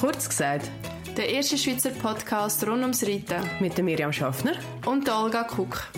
Kurz 0.00 0.30
gesagt, 0.30 0.70
der 1.14 1.28
erste 1.28 1.58
Schweizer 1.58 1.90
Podcast 1.90 2.66
rund 2.66 2.80
ums 2.80 3.02
Reiten. 3.02 3.46
Mit 3.60 3.76
der 3.76 3.84
Miriam 3.84 4.10
Schaffner 4.10 4.54
und 4.86 5.06
der 5.06 5.14
Olga 5.14 5.44
Kuck. 5.44 5.88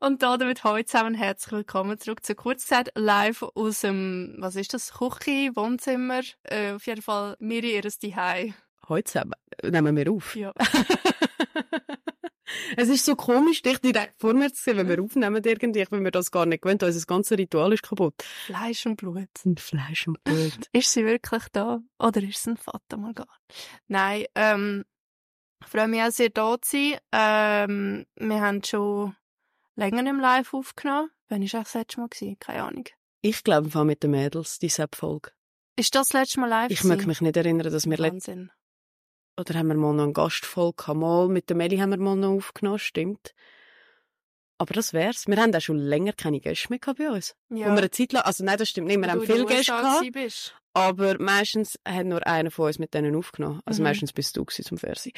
Und 0.00 0.20
damit 0.24 0.64
hallo 0.64 0.82
zusammen 0.82 1.14
herzlich 1.14 1.52
willkommen 1.52 1.96
zurück 2.00 2.24
zu 2.24 2.34
Kurzzeit 2.34 2.90
live 2.96 3.44
aus 3.54 3.82
dem, 3.82 4.34
was 4.38 4.56
ist 4.56 4.74
das, 4.74 4.92
Küche, 4.92 5.54
Wohnzimmer, 5.54 6.22
äh, 6.42 6.72
auf 6.72 6.84
jeden 6.88 7.02
Fall 7.02 7.36
Miri 7.38 7.76
ihres 7.76 8.00
Zuhause. 8.00 8.52
Heute 8.88 9.04
zusammen. 9.04 9.34
Nehmen 9.62 9.94
wir 9.94 10.10
auf. 10.10 10.34
Ja. 10.34 10.52
es 12.76 12.88
ist 12.88 13.04
so 13.04 13.16
komisch, 13.16 13.62
dich 13.62 13.78
direkt 13.78 14.20
vor 14.20 14.34
mir 14.34 14.52
zu 14.52 14.62
sehen, 14.62 14.76
wenn 14.76 14.88
wir 14.88 15.02
aufnehmen 15.02 15.42
irgendwie, 15.44 15.84
wenn 15.90 16.04
wir 16.04 16.10
das 16.10 16.30
gar 16.30 16.46
nicht 16.46 16.62
gewöhnt. 16.62 16.82
Unser 16.82 17.06
ganzes 17.06 17.38
Ritual 17.38 17.72
ist 17.72 17.82
kaputt. 17.82 18.22
Fleisch 18.46 18.86
und 18.86 18.96
Blut. 18.96 19.28
Fleisch 19.58 20.06
und 20.06 20.22
Blut. 20.24 20.68
ist 20.72 20.92
sie 20.92 21.04
wirklich 21.04 21.44
da? 21.52 21.80
Oder 21.98 22.22
ist 22.22 22.38
es 22.38 22.46
ein 22.46 22.56
Vater 22.56 22.96
mal 22.96 23.14
gar? 23.14 23.28
Nein, 23.88 24.24
ähm, 24.34 24.84
ich 25.62 25.68
freue 25.68 25.88
mich 25.88 26.02
auch 26.02 26.10
sehr, 26.10 26.30
da 26.30 26.56
zu 26.60 26.76
sein. 26.76 26.98
Ähm, 27.12 28.06
wir 28.16 28.40
haben 28.40 28.62
schon 28.62 29.14
länger 29.74 30.08
im 30.08 30.20
Live 30.20 30.54
aufgenommen. 30.54 31.10
Wann 31.28 31.42
war 31.42 31.62
das 31.62 31.74
letzte 31.74 32.00
Mal? 32.00 32.08
Gewesen? 32.08 32.38
Keine 32.38 32.62
Ahnung. 32.62 32.84
Ich 33.22 33.42
glaube, 33.42 33.74
wir 33.74 33.84
mit 33.84 34.02
den 34.02 34.12
Mädels, 34.12 34.58
die 34.58 34.68
Sepp-Folge. 34.68 35.30
Ist 35.76 35.94
das, 35.94 36.08
das 36.08 36.20
letzte 36.20 36.40
Mal 36.40 36.48
live? 36.48 36.70
Ich 36.70 36.84
möchte 36.84 37.06
mich 37.06 37.20
nicht 37.20 37.36
erinnern, 37.36 37.70
dass 37.70 37.88
wir 37.88 37.98
Wahnsinn. 37.98 38.50
Oder 39.38 39.58
haben 39.58 39.68
wir 39.68 39.74
mal 39.74 39.92
noch 39.92 40.04
eine 40.04 40.12
Gastfolge 40.12 40.94
Mal 40.94 41.28
mit 41.28 41.48
der 41.48 41.56
Meli 41.56 41.76
haben 41.78 41.90
wir 41.90 41.98
mal 41.98 42.16
noch 42.16 42.36
aufgenommen, 42.36 42.78
stimmt. 42.78 43.34
Aber 44.58 44.72
das 44.72 44.94
wär's. 44.94 45.26
Wir 45.26 45.36
haben 45.36 45.54
auch 45.54 45.60
schon 45.60 45.76
länger 45.76 46.14
keine 46.14 46.40
Gäste 46.40 46.68
mehr 46.70 46.80
bei 46.96 47.10
uns. 47.10 47.36
Ja. 47.50 47.66
Und 47.66 47.74
wir 47.74 47.78
eine 47.78 47.90
Zeit 47.90 48.12
lang, 48.12 48.22
also 48.22 48.42
nein, 48.42 48.56
das 48.56 48.70
stimmt 48.70 48.86
nicht, 48.86 49.00
wir 49.00 49.10
haben 49.10 49.20
viele 49.20 49.44
Gäste 49.44 49.72
gehabt. 49.72 50.54
Aber 50.72 51.18
meistens 51.18 51.78
hat 51.86 52.06
nur 52.06 52.26
einer 52.26 52.50
von 52.50 52.66
uns 52.66 52.78
mit 52.78 52.94
denen 52.94 53.14
aufgenommen. 53.16 53.60
Also 53.64 53.82
mhm. 53.82 53.88
meistens 53.88 54.12
bist 54.12 54.36
du 54.36 54.44
zum 54.44 54.78
Fernsehen. 54.78 55.14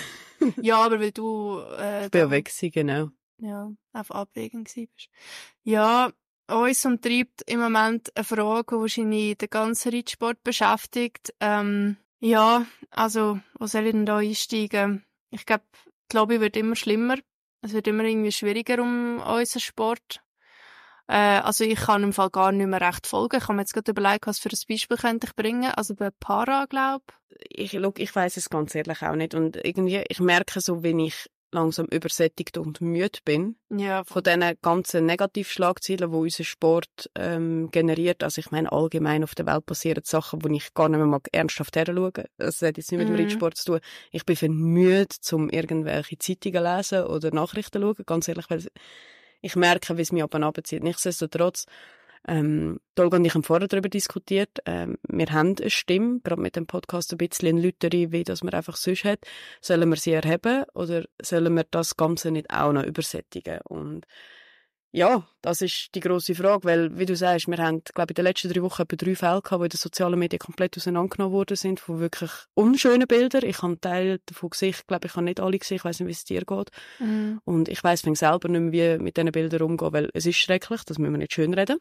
ja, 0.60 0.76
aber 0.78 1.00
weil 1.00 1.12
du... 1.12 1.60
Äh, 1.78 2.06
ich 2.06 2.10
bin 2.10 2.20
ja 2.20 2.30
weg 2.30 2.46
gewesen, 2.46 2.70
genau 2.70 3.10
ja, 3.38 3.70
auf 3.92 4.10
Abwägen 4.10 4.64
bist. 4.64 5.08
Ja, 5.62 6.12
uns 6.48 6.84
umtreibt 6.84 7.42
im 7.46 7.60
Moment 7.60 8.14
eine 8.14 8.24
Frage, 8.24 8.76
die 8.76 8.80
wahrscheinlich 8.80 9.38
den 9.38 9.50
ganzen 9.50 9.92
Reitsport 9.92 10.42
beschäftigt. 10.42 11.34
Ähm, 11.40 11.96
ja, 12.24 12.64
also, 12.90 13.38
wo 13.58 13.66
soll 13.66 13.84
ich 13.84 13.92
denn 13.92 14.06
da 14.06 14.16
einsteigen? 14.16 15.04
Ich 15.30 15.44
glaube, 15.44 15.64
die 16.10 16.16
Lobby 16.16 16.40
wird 16.40 16.56
immer 16.56 16.74
schlimmer. 16.74 17.16
Es 17.60 17.74
wird 17.74 17.86
immer 17.86 18.04
irgendwie 18.04 18.32
schwieriger 18.32 18.82
um 18.82 19.20
unseren 19.20 19.60
Sport. 19.60 20.22
Äh, 21.06 21.40
also 21.40 21.64
ich 21.64 21.78
kann 21.78 22.02
im 22.02 22.14
Fall 22.14 22.30
gar 22.30 22.50
nicht 22.50 22.66
mehr 22.66 22.80
recht 22.80 23.06
folgen. 23.06 23.36
Ich 23.36 23.42
habe 23.44 23.54
mir 23.54 23.62
jetzt 23.62 23.74
gerade 23.74 23.90
überlegt, 23.90 24.26
was 24.26 24.38
für 24.38 24.48
ein 24.48 24.58
Beispiel 24.66 24.96
könnte 24.96 25.26
ich 25.26 25.36
bringen. 25.36 25.70
Also 25.72 25.94
bei 25.94 26.10
Para, 26.18 26.64
glaube 26.64 27.04
ich. 27.50 27.74
Ich, 27.74 27.98
ich 27.98 28.16
weiß 28.16 28.38
es 28.38 28.48
ganz 28.48 28.74
ehrlich 28.74 29.02
auch 29.02 29.16
nicht. 29.16 29.34
Und 29.34 29.56
irgendwie, 29.62 30.02
ich 30.08 30.20
merke 30.20 30.62
so, 30.62 30.82
wenn 30.82 31.00
ich 31.00 31.30
langsam 31.54 31.86
übersättigt 31.86 32.58
und 32.58 32.80
müde 32.80 33.18
bin. 33.24 33.56
Ja. 33.70 34.04
Von 34.04 34.22
diesen 34.22 34.42
ganzen 34.60 35.06
Negativschlagzeilen, 35.06 36.10
die 36.10 36.16
unser 36.16 36.44
Sport 36.44 37.10
ähm, 37.14 37.70
generiert. 37.70 38.22
Also 38.22 38.40
ich 38.40 38.50
meine, 38.50 38.70
allgemein 38.70 39.24
auf 39.24 39.34
der 39.34 39.46
Welt 39.46 39.64
passieren 39.66 40.04
Sachen, 40.04 40.44
wo 40.44 40.48
ich 40.48 40.74
gar 40.74 40.88
nicht 40.88 40.98
mehr 40.98 41.06
mag 41.06 41.28
ernsthaft 41.32 41.76
heranschauen. 41.76 42.24
Das 42.36 42.60
hat 42.60 42.76
jetzt 42.76 42.92
nicht 42.92 42.98
mit 42.98 43.08
dem 43.08 43.14
mhm. 43.14 43.22
Reitsport 43.22 43.56
zu 43.56 43.64
tun. 43.64 43.80
Ich 44.10 44.24
bin 44.26 44.54
müde, 44.54 45.14
um 45.32 45.48
irgendwelche 45.48 46.18
Zeitungen 46.18 46.62
lesen 46.62 47.04
oder 47.04 47.30
Nachrichten 47.32 47.80
zu 47.80 47.94
schauen. 47.94 48.04
Ganz 48.06 48.28
ehrlich, 48.28 48.50
weil 48.50 48.64
ich 49.40 49.56
merke, 49.56 49.96
wie 49.96 50.02
es 50.02 50.12
mich 50.12 50.22
ab 50.22 50.34
und 50.34 50.44
abzieht. 50.44 50.82
Nichtsdestotrotz 50.82 51.66
ähm, 52.26 52.80
Dolga 52.94 53.18
und 53.18 53.24
ich 53.24 53.34
haben 53.34 53.42
vorher 53.42 53.68
darüber 53.68 53.88
diskutiert. 53.88 54.58
Ähm, 54.66 54.96
wir 55.08 55.26
haben 55.26 55.56
eine 55.58 55.70
Stimme, 55.70 56.20
gerade 56.20 56.40
mit 56.40 56.56
dem 56.56 56.66
Podcast 56.66 57.12
ein 57.12 57.18
bisschen 57.18 57.58
Lüteri, 57.58 58.12
wie 58.12 58.24
das 58.24 58.42
man 58.42 58.54
einfach 58.54 58.76
sonst 58.76 59.04
hat. 59.04 59.20
Sollen 59.60 59.88
wir 59.88 59.96
sie 59.96 60.12
erheben 60.12 60.64
oder 60.74 61.04
sollen 61.20 61.54
wir 61.54 61.64
das 61.70 61.96
Ganze 61.96 62.30
nicht 62.30 62.50
auch 62.50 62.72
noch 62.72 62.84
übersättigen? 62.84 63.60
Und 63.68 64.06
ja, 64.96 65.26
das 65.42 65.60
ist 65.60 65.92
die 65.96 66.00
große 66.00 66.36
Frage, 66.36 66.62
weil, 66.62 66.96
wie 66.96 67.04
du 67.04 67.16
sagst, 67.16 67.48
wir 67.48 67.58
haben, 67.58 67.82
glaube 67.82 68.12
ich, 68.12 68.18
in 68.18 68.22
den 68.22 68.24
letzten 68.26 68.52
drei 68.52 68.62
Wochen 68.62 68.82
etwa 68.82 68.94
drei 68.94 69.16
Fälle 69.16 69.42
gehabt, 69.42 69.60
die 69.60 69.64
in 69.64 69.70
den 69.70 69.76
sozialen 69.76 70.18
Medien 70.20 70.38
komplett 70.38 70.76
auseinandergenommen 70.76 71.34
worden 71.34 71.56
sind, 71.56 71.80
von 71.80 71.98
wirklich 71.98 72.30
unschönen 72.54 73.08
Bildern. 73.08 73.44
Ich 73.44 73.56
habe 73.56 73.72
einen 73.72 73.80
Teil 73.80 74.20
davon 74.26 74.50
gesehen, 74.50 74.70
ich 74.70 74.86
glaube, 74.86 75.08
ich 75.08 75.16
habe 75.16 75.24
nicht 75.24 75.40
alle 75.40 75.58
gesehen, 75.58 75.78
ich 75.78 75.84
weiß 75.84 75.98
nicht, 75.98 76.06
wie 76.06 76.12
es 76.12 76.24
dir 76.24 76.44
geht. 76.44 76.70
Mhm. 77.00 77.40
Und 77.44 77.68
ich 77.68 77.82
weiß 77.82 78.02
selber 78.02 78.48
nicht 78.48 78.60
mehr, 78.60 78.98
wie 78.98 79.02
mit 79.02 79.16
diesen 79.16 79.32
Bildern 79.32 79.62
umgehen, 79.62 79.92
weil 79.92 80.10
es 80.14 80.26
ist 80.26 80.36
schrecklich, 80.36 80.84
das 80.84 81.00
müssen 81.00 81.12
wir 81.12 81.18
nicht 81.18 81.34
schönreden. 81.34 81.80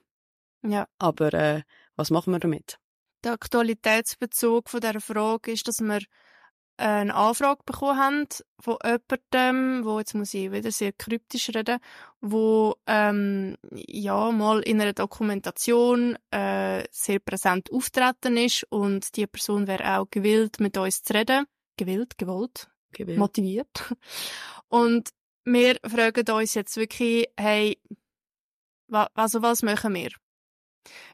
Ja. 0.63 0.88
Aber 0.97 1.34
äh, 1.34 1.62
was 1.96 2.09
machen 2.09 2.34
wir 2.34 2.40
damit? 2.40 2.79
Der 3.24 3.34
Aktualitätsbezug 3.34 4.69
von 4.69 4.81
dieser 4.81 5.01
Frage 5.01 5.51
ist, 5.51 5.68
dass 5.68 5.81
wir 5.81 6.01
äh, 6.78 6.85
eine 6.85 7.13
Anfrage 7.13 7.62
bekommen 7.66 7.97
haben 7.97 8.28
von 8.59 8.78
jemandem, 8.84 9.85
wo 9.85 10.00
jetzt 10.00 10.16
muss 10.16 10.34
ich 10.34 10.52
wieder 10.52 10.72
sehr 10.72 10.91
kryptisch 10.91 11.50
reden, 11.50 11.79
wo 12.19 12.75
ähm, 12.88 13.57
ja 13.72 14.31
mal 14.31 14.62
in 14.62 14.81
einer 14.81 14.94
Dokumentation 14.94 16.18
äh, 16.31 16.84
sehr 16.91 17.19
präsent 17.19 17.72
auftreten 17.72 18.38
ist 18.38 18.66
und 18.69 19.16
die 19.16 19.28
Person 19.28 19.68
wäre 19.68 20.00
auch 20.00 20.09
gewillt 20.09 20.59
mit 20.59 20.78
uns 20.78 21.03
zu 21.03 21.13
reden, 21.13 21.46
gewillt, 21.78 22.18
gewollt, 22.18 22.69
gewillt. 22.91 23.19
motiviert 23.19 23.94
und 24.68 25.09
wir 25.46 25.78
fragen 25.85 26.29
uns 26.31 26.53
jetzt 26.56 26.78
wirklich, 26.78 27.28
hey, 27.38 27.79
wa 28.88 29.09
also 29.13 29.41
was 29.41 29.62
machen 29.62 29.94
wir? 29.94 30.09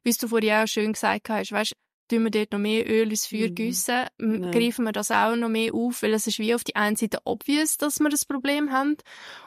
Wie 0.04 0.14
du 0.14 0.28
vorhin 0.28 0.54
auch 0.54 0.68
schön 0.68 0.94
gesagt 0.94 1.30
hast, 1.30 1.52
weißt, 1.52 1.74
tun 2.10 2.24
wir 2.24 2.32
dort 2.32 2.52
noch 2.52 2.60
mehr 2.60 2.90
Öl 2.90 3.10
ins 3.10 3.28
Feuer 3.28 3.50
mhm. 3.50 3.56
gießen, 3.56 4.08
mhm. 4.18 4.52
greifen 4.52 4.86
wir 4.86 4.92
das 4.92 5.12
auch 5.12 5.36
noch 5.36 5.50
mehr 5.50 5.74
auf, 5.74 6.02
weil 6.02 6.14
es 6.14 6.28
ist 6.28 6.40
wie 6.40 6.54
auf 6.54 6.64
die 6.64 6.76
einen 6.76 6.96
Seite 6.96 7.20
obvious, 7.24 7.78
dass 7.78 8.00
wir 8.00 8.10
das 8.10 8.26
Problem 8.26 8.72
haben 8.72 8.98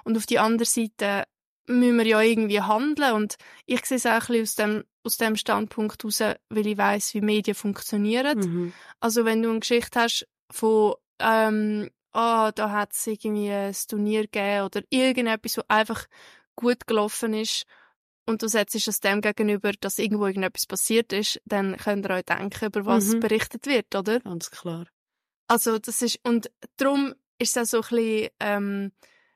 und 0.05 0.17
auf 0.17 0.27
die 0.27 0.39
andere 0.39 0.67
Seite 0.67 1.25
müssen 1.67 1.99
wir 1.99 2.07
ja 2.07 2.21
irgendwie 2.21 2.61
handeln 2.61 3.15
und 3.15 3.37
ich 3.67 3.85
sehe 3.85 3.97
es 3.97 4.07
auch 4.07 4.29
ein 4.29 4.41
bisschen 4.41 4.43
aus 4.43 4.55
dem, 4.55 4.85
aus 5.05 5.17
dem 5.17 5.37
Standpunkt 5.37 6.03
heraus, 6.03 6.37
weil 6.49 6.67
ich 6.67 6.79
weiss, 6.79 7.15
wie 7.15 7.21
Medien 7.21 7.55
funktionieren. 7.55 8.39
Mhm. 8.39 8.73
Also 9.01 9.25
wenn 9.25 9.43
du 9.43 9.51
eine 9.51 9.61
Geschichte 9.61 10.01
hast 10.01 10.27
von 10.51 10.95
ähm, 11.21 11.89
oh, 12.15 12.51
da 12.55 12.71
hat 12.71 12.93
es 12.93 13.07
irgendwie 13.07 13.51
ein 13.51 13.75
Turnier 13.89 14.23
gegeben 14.23 14.65
oder 14.65 14.83
irgendetwas, 14.91 15.57
was 15.57 15.71
einfach 15.71 16.07
gut 16.57 16.87
gelaufen 16.87 17.35
ist 17.35 17.65
und 18.27 18.43
du 18.43 18.49
setzt 18.49 18.75
es 18.75 19.01
dem 19.01 19.21
gegenüber, 19.21 19.73
dass 19.81 19.99
irgendwo 19.99 20.27
irgendetwas 20.27 20.67
passiert 20.67 21.13
ist, 21.13 21.41
dann 21.45 21.77
könnt 21.77 22.07
ihr 22.07 22.11
euch 22.11 22.25
denken, 22.25 22.67
über 22.67 22.87
was 22.87 23.15
mhm. 23.15 23.21
berichtet 23.21 23.67
wird, 23.67 23.95
oder? 23.95 24.21
Ganz 24.21 24.51
klar. 24.51 24.87
Also 25.49 25.79
das 25.79 26.03
ist, 26.03 26.19
und 26.23 26.51
darum 26.77 27.15
ist 27.39 27.57
es 27.57 27.75
auch 27.75 27.83
so 27.83 27.97
ein 27.97 27.97
bisschen, 27.97 28.29
ähm, 28.41 28.93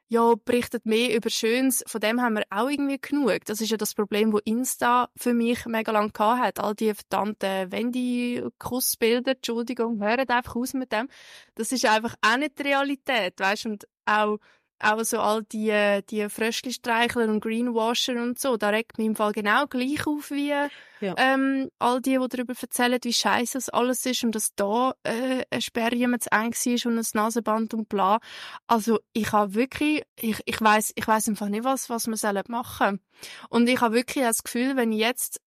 ja, 0.09 0.35
berichtet 0.45 0.87
mehr 0.87 1.17
über 1.17 1.31
Schönes, 1.31 1.83
von 1.87 2.01
dem 2.01 2.21
haben 2.23 2.35
wir 2.35 2.45
auch 2.51 2.71
irgendwie 2.71 3.01
genug. 3.01 3.45
Das 3.47 3.61
ist 3.61 3.71
ja 3.71 3.77
das 3.77 3.93
Problem, 3.93 4.33
wo 4.33 4.39
Insta 4.39 5.11
für 5.17 5.35
mich 5.35 5.67
mega 5.67 5.91
lang 5.91 6.13
gehabt 6.13 6.41
hat. 6.41 6.61
All 6.61 6.75
die 6.75 6.95
verdammten 6.95 7.73
Wendy-Kussbilder, 7.73 9.33
Entschuldigung, 9.33 10.01
hören 10.01 10.29
einfach 10.29 10.55
aus 10.55 10.75
mit 10.75 10.93
dem. 10.93 11.09
Das 11.57 11.73
ist 11.73 11.85
einfach 11.87 12.15
auch 12.23 12.37
nicht 12.37 12.59
die 12.59 12.63
Realität, 12.63 13.41
weißt 13.41 13.67
und 13.67 13.89
auch 14.05 14.39
auch 14.79 15.03
so 15.05 15.19
all 15.19 15.43
die, 15.43 16.01
die 16.11 16.29
Fröschli-Streichler 16.29 17.25
und 17.25 17.41
Greenwasher 17.41 18.15
und 18.23 18.39
so, 18.39 18.57
da 18.57 18.69
regt 18.69 18.99
mich 18.99 19.07
im 19.07 19.17
Fall 19.17 19.33
genau 19.33 19.67
gleich 19.67 20.07
auf 20.07 20.31
wie 20.31 20.49
ja. 20.49 21.15
ähm, 21.17 21.71
all 21.79 22.01
die, 22.01 22.19
die 22.19 22.29
darüber 22.29 22.55
erzählen, 22.61 22.99
wie 23.03 23.13
scheiße 23.13 23.59
es 23.59 23.69
alles 23.69 24.05
ist 24.07 24.25
und 24.25 24.35
dass 24.35 24.55
da 24.55 24.95
äh, 25.03 25.45
ein 25.51 25.61
Sperrjemand 25.61 26.25
zu 26.25 26.33
eng 26.33 26.53
war 26.53 26.93
und 26.93 26.99
ein 26.99 27.07
Nasenband 27.13 27.75
und 27.75 27.89
bla. 27.89 28.19
Also 28.67 29.01
ich 29.13 29.33
habe 29.33 29.55
wirklich, 29.55 30.03
ich, 30.19 30.41
ich 30.45 30.61
weiß 30.61 30.93
ich 30.95 31.07
weiß 31.07 31.29
einfach 31.29 31.49
nicht, 31.49 31.65
was, 31.65 31.91
was 31.91 32.07
wir 32.07 32.43
machen 32.49 32.77
sollen. 32.79 33.01
Und 33.49 33.69
ich 33.69 33.81
habe 33.81 33.95
wirklich 33.95 34.25
das 34.25 34.43
Gefühl, 34.43 34.77
wenn 34.77 34.93
ich 34.93 35.01
jetzt 35.01 35.41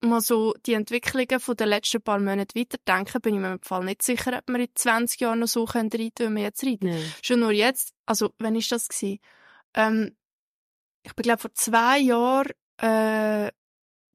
mal 0.00 0.20
so 0.20 0.54
die 0.66 0.74
Entwicklungen 0.74 1.40
von 1.40 1.56
den 1.56 1.68
letzten 1.68 2.02
paar 2.02 2.18
Monaten 2.18 2.58
weiterdenken, 2.58 3.20
bin 3.20 3.34
ich 3.34 3.40
mir 3.40 3.52
im 3.52 3.62
Fall 3.62 3.84
nicht 3.84 4.02
sicher, 4.02 4.38
ob 4.38 4.48
wir 4.48 4.60
in 4.60 4.68
20 4.74 5.20
Jahren 5.20 5.40
noch 5.40 5.48
so 5.48 5.64
reiten 5.64 5.90
können, 5.90 6.32
wie 6.32 6.36
wir 6.36 6.42
jetzt 6.42 6.64
reiten. 6.64 6.86
Nee. 6.86 7.04
Schon 7.22 7.40
nur 7.40 7.52
jetzt, 7.52 7.92
also, 8.06 8.32
wann 8.38 8.56
ist 8.56 8.70
das 8.70 8.88
gewesen? 8.88 9.18
Ähm, 9.74 10.16
ich 11.02 11.14
bin, 11.14 11.22
glaube 11.22 11.40
vor 11.40 11.54
zwei 11.54 11.98
Jahren, 11.98 12.52
äh, 12.80 13.50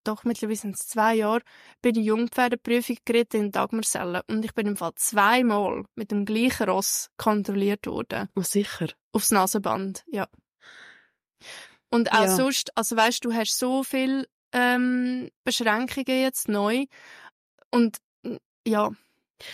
doch, 0.04 0.24
mittlerweile 0.26 0.58
sind 0.58 0.76
es 0.76 0.88
zwei 0.88 1.16
Jahre, 1.16 1.42
bei 1.82 1.92
der 1.92 2.04
Jungpferdeprüfung 2.04 2.98
geritten 3.06 3.38
in 3.38 3.52
Dagmarsellen. 3.52 4.22
Und 4.28 4.44
ich 4.44 4.54
bin 4.54 4.68
im 4.68 4.78
Fall 4.78 4.94
zweimal 4.96 5.86
mit 5.96 6.12
dem 6.12 6.26
gleichen 6.26 6.70
Ross 6.70 7.10
kontrolliert 7.18 7.88
worden. 7.88 8.30
Oh, 8.36 8.42
sicher? 8.42 8.90
Aufs 9.14 9.32
Nasenband, 9.32 10.04
ja. 10.08 10.28
Und 11.90 12.12
auch 12.12 12.24
ja. 12.24 12.36
sonst, 12.36 12.76
also 12.76 12.98
weißt 12.98 13.24
du, 13.24 13.34
hast 13.34 13.58
so 13.58 13.84
viel 13.84 14.28
ähm, 14.54 15.30
Beschränkungen 15.44 16.22
jetzt 16.22 16.48
neu. 16.48 16.86
Und 17.72 17.98
ja, 18.68 18.92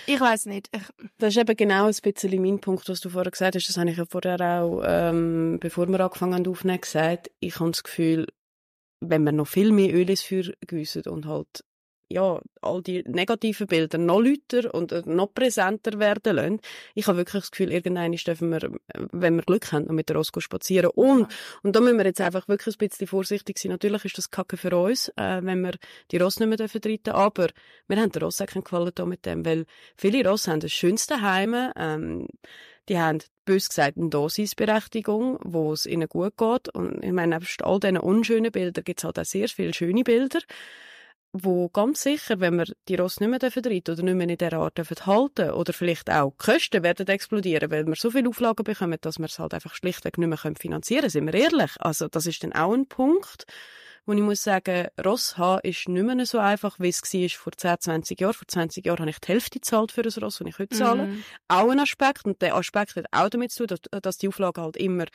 ich 0.06 0.19
weiß 0.19 0.46
nicht. 0.48 0.69
Ich 0.72 0.81
das 1.18 1.36
ist 1.36 1.38
eben 1.38 1.56
genau 1.56 1.86
ein 1.86 1.96
bisschen 2.01 2.42
mein 2.42 2.60
Punkt, 2.60 2.88
was 2.90 3.01
du 3.01 3.10
vorher 3.10 3.31
gesagt 3.31 3.56
hast. 3.56 3.68
Das 3.68 3.78
habe 3.78 3.90
ich 3.90 3.98
ja 3.98 4.06
vorher 4.06 4.40
auch, 4.42 4.84
ähm, 4.86 5.57
bevor 5.60 5.88
wir 5.88 6.00
angefangen 6.00 6.36
haben 6.36 6.48
aufnehmen, 6.48 6.81
gesagt. 6.81 7.31
Ich 7.40 7.60
habe 7.60 7.72
das 7.72 7.84
Gefühl, 7.84 8.28
wenn 9.01 9.24
wir 9.24 9.31
noch 9.31 9.48
viel 9.48 9.72
mehr 9.72 9.94
Öl 9.94 10.10
ins 10.10 10.24
Feuer 10.24 10.51
und 11.07 11.25
halt 11.25 11.63
ja, 12.09 12.41
all 12.61 12.81
die 12.81 13.03
negativen 13.03 13.67
Bilder 13.67 14.00
noch 14.00 14.19
lauter 14.19 14.73
und 14.73 14.91
äh, 14.91 15.03
noch 15.06 15.33
präsenter 15.33 16.00
werden 16.00 16.35
lassen. 16.35 16.59
Ich 16.95 17.07
habe 17.07 17.17
wirklich 17.17 17.44
das 17.44 17.51
Gefühl, 17.51 17.71
irgendwann 17.71 18.11
dürfen 18.11 18.50
wir, 18.50 18.71
wenn 19.11 19.35
wir 19.35 19.44
Glück 19.44 19.71
haben, 19.71 19.85
noch 19.85 19.94
mit 19.94 20.09
der 20.09 20.15
Ross 20.15 20.31
spazieren. 20.38 20.89
Und, 20.95 21.27
und 21.61 21.75
da 21.75 21.79
müssen 21.79 21.97
wir 21.97 22.06
jetzt 22.06 22.21
einfach 22.21 22.47
wirklich 22.47 22.75
ein 22.75 22.88
bisschen 22.88 23.07
vorsichtig 23.07 23.59
sein. 23.59 23.71
Natürlich 23.71 24.06
ist 24.06 24.17
das 24.17 24.31
Kacke 24.31 24.57
für 24.57 24.75
uns, 24.75 25.09
äh, 25.17 25.39
wenn 25.44 25.61
wir 25.61 25.73
die 26.11 26.17
Ross 26.17 26.39
nicht 26.39 26.50
mehr 26.50 26.57
dürfen 26.57 26.81
reiten, 26.83 27.11
aber 27.11 27.47
wir 27.88 27.97
haben 27.97 28.12
der 28.12 28.23
Ross 28.23 28.41
auch 28.41 28.47
keinen 28.47 28.63
Gefallen 28.63 28.91
mit 29.05 29.25
dem, 29.25 29.45
weil 29.45 29.65
viele 29.95 30.27
Ross 30.27 30.47
haben 30.47 30.59
das 30.62 30.71
schönste 30.71 31.21
Heime, 31.21 31.73
ähm, 31.75 32.27
die 32.89 32.97
haben, 32.97 33.19
bös 33.45 33.69
gesagt, 33.69 33.97
eine 33.97 34.09
Dosisberechtigung, 34.09 35.38
wo 35.44 35.71
es 35.73 35.85
ihnen 35.85 36.09
gut 36.09 36.35
geht. 36.38 36.69
Und 36.69 37.03
ich 37.03 37.12
meine, 37.12 37.35
nebst 37.35 37.63
all 37.63 37.79
diesen 37.79 37.97
unschönen 37.97 38.51
Bildern 38.51 38.83
gibt 38.83 39.00
es 39.00 39.03
halt 39.03 39.19
auch 39.19 39.25
sehr 39.25 39.47
viele 39.47 39.73
schöne 39.73 40.03
Bilder, 40.03 40.39
wo 41.31 41.69
ganz 41.69 42.01
sicher, 42.01 42.39
wenn 42.39 42.57
wir 42.57 42.65
die 42.87 42.95
Ross 42.95 43.19
nicht 43.19 43.29
mehr 43.29 43.41
reiten 43.41 43.61
dürfen 43.61 43.87
oder 43.87 44.03
nicht 44.03 44.15
mehr 44.15 44.29
in 44.29 44.37
dieser 44.37 44.53
Art 44.53 44.77
dürfen 44.77 45.05
halten 45.05 45.51
oder 45.51 45.73
vielleicht 45.73 46.09
auch 46.09 46.31
die 46.31 46.37
Kosten 46.37 46.83
werden 46.83 47.07
explodieren, 47.07 47.69
weil 47.69 47.85
wir 47.85 47.95
so 47.95 48.09
viele 48.09 48.29
Auflagen 48.29 48.63
bekommen, 48.63 48.97
dass 49.01 49.19
wir 49.19 49.25
es 49.25 49.37
halt 49.37 49.53
einfach 49.53 49.75
schlichtweg 49.75 50.17
nicht 50.17 50.27
mehr 50.27 50.37
finanzieren 50.37 51.01
können, 51.01 51.09
sind 51.09 51.25
wir 51.27 51.33
ehrlich. 51.35 51.71
Also 51.79 52.07
das 52.07 52.25
ist 52.25 52.43
dann 52.43 52.53
auch 52.53 52.73
ein 52.73 52.87
Punkt, 52.87 53.45
wo 54.05 54.13
ich 54.13 54.21
muss 54.21 54.41
sagen, 54.41 54.87
Ross 55.05 55.37
haben 55.37 55.61
ist 55.63 55.87
nicht 55.87 56.03
mehr 56.03 56.25
so 56.25 56.39
einfach, 56.39 56.79
wie 56.79 56.89
es 56.89 57.01
war 57.03 57.29
vor 57.29 57.53
10, 57.55 57.79
20 57.79 58.19
Jahren. 58.19 58.33
Vor 58.33 58.47
20 58.47 58.85
Jahren 58.85 59.01
habe 59.01 59.11
ich 59.11 59.19
die 59.19 59.27
Hälfte 59.27 59.59
gezahlt 59.59 59.91
für 59.91 60.01
ein 60.01 60.23
Ross, 60.23 60.39
das 60.39 60.47
ich 60.47 60.57
heute 60.57 60.75
zahle. 60.75 61.07
Mhm. 61.07 61.23
Auch 61.47 61.69
ein 61.69 61.79
Aspekt. 61.79 62.25
Und 62.25 62.41
der 62.41 62.55
Aspekt 62.55 62.95
hat 62.95 63.05
auch 63.11 63.29
damit 63.29 63.51
zu 63.51 63.67
tun, 63.67 63.77
dass, 63.91 64.01
dass 64.01 64.17
die 64.17 64.27
Auflagen 64.27 64.63
halt 64.63 64.77
immer 64.77 65.05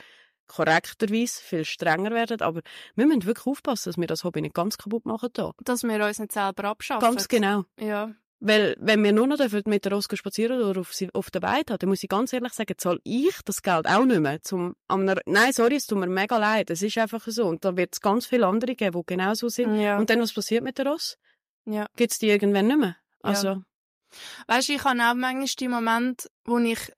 korrekterweise 0.46 1.42
viel 1.42 1.64
strenger 1.64 2.10
werden. 2.10 2.40
Aber 2.40 2.60
wir 2.94 3.06
müssen 3.06 3.24
wirklich 3.26 3.46
aufpassen, 3.46 3.90
dass 3.90 3.98
wir 3.98 4.06
das 4.06 4.24
Hobby 4.24 4.40
nicht 4.40 4.54
ganz 4.54 4.78
kaputt 4.78 5.06
machen. 5.06 5.30
Da. 5.32 5.52
Dass 5.64 5.82
wir 5.82 6.04
uns 6.04 6.18
nicht 6.18 6.32
selber 6.32 6.64
abschaffen. 6.64 7.00
Ganz 7.00 7.28
genau. 7.28 7.64
Ja. 7.78 8.12
Weil, 8.40 8.76
wenn 8.78 9.02
wir 9.02 9.12
nur 9.12 9.26
noch 9.26 9.38
mit 9.64 9.84
der 9.86 9.92
Rosko 9.92 10.16
spazieren 10.16 10.60
oder 10.60 10.80
auf, 10.80 10.92
sie, 10.92 11.08
auf 11.14 11.30
der 11.30 11.40
Weide 11.40 11.72
haben, 11.72 11.78
dann 11.78 11.88
muss 11.88 12.02
ich 12.02 12.10
ganz 12.10 12.30
ehrlich 12.32 12.52
sagen, 12.52 12.74
zahle 12.76 13.00
ich 13.02 13.34
das 13.44 13.62
Geld 13.62 13.86
auch 13.86 14.04
nicht 14.04 14.20
mehr. 14.20 14.42
Zum, 14.42 14.74
einer, 14.86 15.16
nein, 15.24 15.52
sorry, 15.52 15.76
es 15.76 15.86
tut 15.86 15.98
mir 15.98 16.08
mega 16.08 16.36
leid. 16.36 16.68
Es 16.68 16.82
ist 16.82 16.98
einfach 16.98 17.22
so. 17.26 17.46
Und 17.46 17.64
da 17.64 17.74
wird 17.76 17.94
es 17.94 18.00
ganz 18.02 18.26
viele 18.26 18.46
andere 18.46 18.74
geben, 18.74 19.00
die 19.00 19.14
genau 19.14 19.32
so 19.32 19.48
sind. 19.48 19.76
Ja. 19.76 19.96
Und 19.98 20.10
dann, 20.10 20.20
was 20.20 20.34
passiert 20.34 20.62
mit 20.62 20.76
der 20.76 20.88
Ross? 20.88 21.16
Ja. 21.64 21.86
Gibt 21.96 22.12
es 22.12 22.18
die 22.18 22.28
irgendwann 22.28 22.66
nicht 22.66 22.78
mehr? 22.78 22.96
Also. 23.22 23.48
Ja. 23.48 23.62
Weißt 24.46 24.68
du, 24.68 24.74
ich 24.74 24.84
habe 24.84 25.00
auch 25.00 25.14
manchmal 25.14 25.46
die 25.46 25.68
Momente, 25.68 26.28
wo 26.44 26.58
ich 26.58 26.92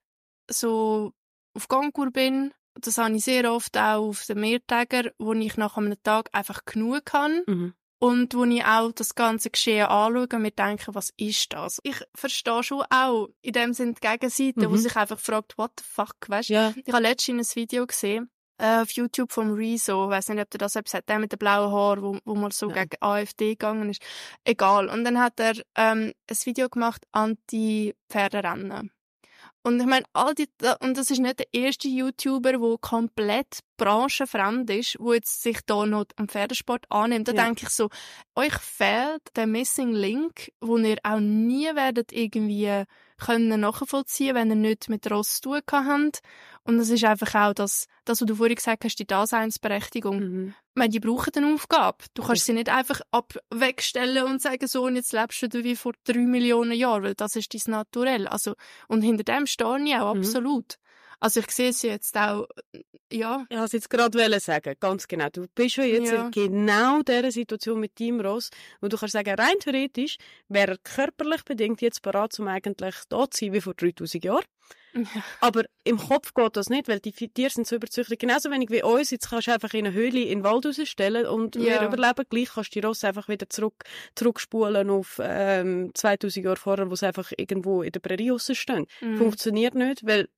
so 0.49 1.13
auf 1.53 1.67
Gangkur 1.67 2.11
bin 2.11 2.53
das 2.81 2.97
habe 2.97 3.15
ich 3.15 3.23
sehr 3.23 3.51
oft 3.51 3.77
auch 3.77 4.07
auf 4.09 4.25
den 4.25 4.39
Mehrtagen, 4.39 5.11
wo 5.17 5.33
ich 5.33 5.57
nach 5.57 5.77
einem 5.77 6.01
Tag 6.03 6.29
einfach 6.33 6.65
genug 6.65 7.05
kann. 7.05 7.43
Mhm. 7.47 7.73
Und 7.99 8.35
wo 8.35 8.45
ich 8.45 8.63
auch 8.63 8.91
das 8.91 9.15
ganze 9.15 9.49
Geschehen 9.49 9.87
anschaue 9.87 10.27
und 10.31 10.41
mir 10.43 10.51
denke, 10.51 10.93
was 10.93 11.11
ist 11.17 11.51
das? 11.53 11.79
Ich 11.81 11.99
verstehe 12.13 12.61
schon 12.61 12.83
auch 12.91 13.29
in 13.41 13.53
dem 13.53 13.73
Sinne 13.73 13.93
die 13.93 14.07
Gegenseite, 14.07 14.67
mhm. 14.67 14.71
wo 14.71 14.77
sich 14.77 14.95
einfach 14.95 15.17
fragt, 15.17 15.57
what 15.57 15.71
the 15.79 15.83
fuck, 15.83 16.15
weißt? 16.27 16.49
Ja. 16.49 16.75
Ich 16.85 16.93
habe 16.93 17.01
letztens 17.01 17.51
ein 17.51 17.55
Video 17.55 17.87
gesehen, 17.87 18.29
äh, 18.59 18.81
auf 18.81 18.91
YouTube 18.91 19.31
vom 19.31 19.53
Rezo, 19.53 20.05
ich 20.05 20.11
weiß 20.11 20.29
nicht, 20.29 20.41
ob 20.41 20.49
der 20.49 20.59
das 20.59 20.73
selbst 20.73 20.93
hat, 20.93 21.09
der 21.09 21.19
mit 21.19 21.31
dem 21.31 21.39
blauen 21.39 21.71
Haar, 21.71 22.01
wo, 22.01 22.19
wo 22.23 22.35
mal 22.35 22.51
so 22.51 22.69
ja. 22.69 22.83
gegen 22.83 23.01
AfD 23.01 23.51
gegangen 23.51 23.89
ist. 23.89 24.01
Egal. 24.43 24.89
Und 24.89 25.03
dann 25.03 25.19
hat 25.19 25.39
er 25.39 25.55
ähm, 25.75 26.13
ein 26.29 26.37
Video 26.43 26.69
gemacht, 26.69 27.03
Anti-Pferderennen. 27.11 28.91
Und 29.67 29.81
ich 29.81 29.85
meine, 29.85 30.05
all 30.13 30.33
die, 30.33 30.47
und 30.79 30.95
das 30.95 31.11
ist 31.11 31.19
nicht 31.19 31.39
der 31.39 31.47
erste 31.51 31.89
YouTuber, 31.89 32.53
der 32.53 32.77
komplett 32.79 33.59
branchenfremd 33.75 34.69
ist, 34.69 34.95
wo 34.97 35.11
jetzt 35.11 35.43
sich 35.43 35.59
da 35.65 35.85
noch 35.85 36.05
am 36.15 36.29
Pferdesport 36.29 36.85
annimmt. 36.87 37.27
Da 37.27 37.33
ja. 37.33 37.43
denke 37.43 37.63
ich 37.63 37.69
so, 37.71 37.89
euch 38.35 38.53
fehlt 38.53 39.23
der 39.35 39.45
Missing 39.45 39.91
Link, 39.91 40.53
wo 40.61 40.77
ihr 40.77 40.95
auch 41.03 41.19
nie 41.19 41.65
werdet 41.75 42.13
irgendwie 42.13 42.85
können 43.17 43.59
nachvollziehen, 43.59 44.35
wenn 44.35 44.49
ihr 44.49 44.55
nicht 44.55 44.89
mit 44.89 45.09
Ross 45.09 45.35
zu 45.35 45.49
tun 45.49 45.61
habt. 45.71 46.19
Und 46.63 46.77
das 46.77 46.89
ist 46.89 47.03
einfach 47.03 47.33
auch 47.35 47.53
das, 47.53 47.87
das, 48.05 48.21
was 48.21 48.27
du 48.27 48.35
vorhin 48.35 48.55
gesagt 48.55 48.83
hast, 48.83 48.95
die 48.97 49.07
Daseinsberechtigung. 49.07 50.19
Mhm. 50.19 50.53
Meine, 50.75 50.89
die 50.89 50.99
brauchen 50.99 51.31
eine 51.35 51.53
Aufgabe. 51.53 51.97
Du 52.13 52.23
kannst 52.23 52.45
sie 52.45 52.53
nicht 52.53 52.69
einfach 52.69 53.01
abwegstellen 53.11 54.25
und 54.25 54.41
sagen, 54.41 54.67
so, 54.67 54.83
und 54.83 54.95
jetzt 54.95 55.13
lebst 55.13 55.41
du 55.41 55.63
wie 55.63 55.75
vor 55.75 55.93
drei 56.03 56.19
Millionen 56.19 56.73
Jahren, 56.73 57.03
weil 57.03 57.15
das 57.15 57.35
ist 57.35 57.53
dein 57.53 57.71
Naturell. 57.71 58.27
Also, 58.27 58.53
und 58.87 59.01
hinter 59.01 59.23
dem 59.23 59.47
stehe 59.47 59.77
ich 59.83 59.95
auch, 59.95 60.13
mhm. 60.13 60.19
absolut. 60.19 60.77
Also 61.19 61.39
ich 61.39 61.51
sehe 61.51 61.69
es 61.69 61.81
jetzt 61.81 62.15
auch, 62.15 62.47
ja. 63.11 63.45
Ich 63.49 63.57
wollte 63.57 63.65
es 63.65 63.71
jetzt 63.71 63.89
gerade 63.89 64.39
sagen, 64.39 64.75
ganz 64.79 65.07
genau. 65.07 65.29
Du 65.31 65.47
bist 65.55 65.75
schon 65.75 65.85
jetzt 65.85 66.11
ja. 66.11 66.25
in 66.25 66.31
genau 66.31 67.01
dieser 67.01 67.31
Situation 67.31 67.79
mit 67.79 67.99
deinem 67.99 68.21
Ross, 68.21 68.49
wo 68.81 68.87
du 68.87 68.97
kannst 68.97 69.13
sagen, 69.13 69.33
rein 69.35 69.57
theoretisch 69.59 70.17
wäre 70.47 70.73
er 70.73 70.77
körperlich 70.77 71.43
bedingt 71.43 71.81
jetzt 71.81 72.01
bereit, 72.01 72.37
um 72.39 72.47
eigentlich 72.47 72.95
da 73.09 73.29
zu 73.29 73.45
sein 73.45 73.53
wie 73.53 73.61
vor 73.61 73.73
3000 73.73 74.23
Jahren. 74.23 74.45
Ja. 74.93 75.23
Aber 75.41 75.63
im 75.83 75.97
Kopf 75.97 76.33
geht 76.33 76.55
das 76.55 76.69
nicht, 76.69 76.87
weil 76.87 76.99
die 76.99 77.11
Tiere 77.11 77.49
sind 77.49 77.67
so 77.67 77.75
überzüchtet. 77.75 78.19
Genauso 78.19 78.49
wenig 78.49 78.69
wie 78.69 78.83
uns. 78.83 79.11
Jetzt 79.11 79.29
kannst 79.29 79.47
du 79.47 79.53
einfach 79.53 79.73
in 79.73 79.85
eine 79.85 79.95
Höhle 79.95 80.21
in 80.21 80.39
den 80.39 80.43
Wald 80.43 80.65
rausstellen 80.65 81.25
und 81.25 81.55
ja. 81.55 81.81
wir 81.81 81.87
überleben 81.87 82.25
gleich. 82.29 82.49
Kannst 82.53 82.75
du 82.75 82.79
die 82.79 82.85
Ross 82.85 83.03
einfach 83.03 83.27
wieder 83.27 83.49
zurück, 83.49 83.83
zurückspulen 84.15 84.89
auf 84.89 85.19
ähm, 85.23 85.91
2000 85.93 86.45
Jahre 86.45 86.57
vorher, 86.57 86.89
wo 86.89 86.95
sie 86.95 87.07
einfach 87.07 87.31
irgendwo 87.37 87.83
in 87.83 87.91
der 87.91 87.99
Prärie 87.99 88.37
stehen. 88.39 88.87
Mhm. 89.01 89.17
Funktioniert 89.17 89.75
nicht, 89.75 90.05
weil 90.05 90.29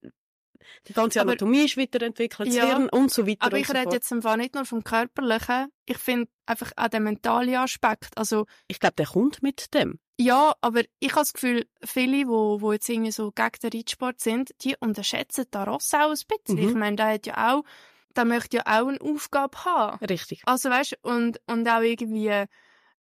die 0.88 0.94
ganze 0.94 1.22
Anatomie 1.22 1.60
aber, 1.60 1.66
ist 1.66 1.78
weiterentwickelt, 1.78 2.54
ja, 2.54 2.62
das 2.62 2.70
Hirn 2.72 2.90
und 2.90 3.12
so 3.12 3.28
weiter. 3.28 3.46
Aber 3.46 3.58
ich 3.58 3.68
so 3.68 3.74
rede 3.74 3.92
jetzt 3.94 4.12
einfach 4.12 4.36
nicht 4.36 4.56
nur 4.56 4.66
vom 4.66 4.84
Körperlichen. 4.84 5.72
Ich 5.86 5.98
finde 5.98 6.30
einfach 6.46 6.72
auch 6.76 6.88
den 6.88 7.04
mentalen 7.04 7.56
Aspekt. 7.56 8.18
Also, 8.18 8.46
ich 8.68 8.80
glaube, 8.80 8.96
der 8.96 9.08
kommt 9.08 9.42
mit 9.44 9.74
dem. 9.74 10.00
Ja, 10.20 10.54
aber 10.60 10.82
ich 11.00 11.12
habe 11.12 11.22
das 11.22 11.34
Gefühl, 11.34 11.66
viele, 11.84 12.28
wo, 12.28 12.60
wo 12.60 12.74
jetzt 12.74 12.90
irgendwie 12.90 13.12
so 13.12 13.32
gegen 13.32 13.52
den 13.64 13.72
Reitsport 13.72 14.20
sind, 14.20 14.54
die 14.62 14.76
unterschätzen 14.78 15.46
da 15.50 15.64
Ross 15.64 15.94
auch 15.94 16.10
ein 16.10 16.12
bisschen. 16.12 16.62
Mhm. 16.62 16.70
Ich 16.70 16.76
meine, 16.76 16.96
der 16.98 17.14
hat 17.14 17.26
ja 17.26 17.56
auch, 17.56 17.64
der 18.18 18.26
möchte 18.26 18.58
ja 18.58 18.64
auch 18.66 18.88
eine 18.88 19.00
Aufgabe 19.00 19.64
haben. 19.64 20.06
Richtig. 20.06 20.42
Also 20.46 20.70
weißt 20.70 20.98
und, 21.04 21.40
und 21.48 21.68
auch 21.70 21.82
irgendwie, 21.82 22.46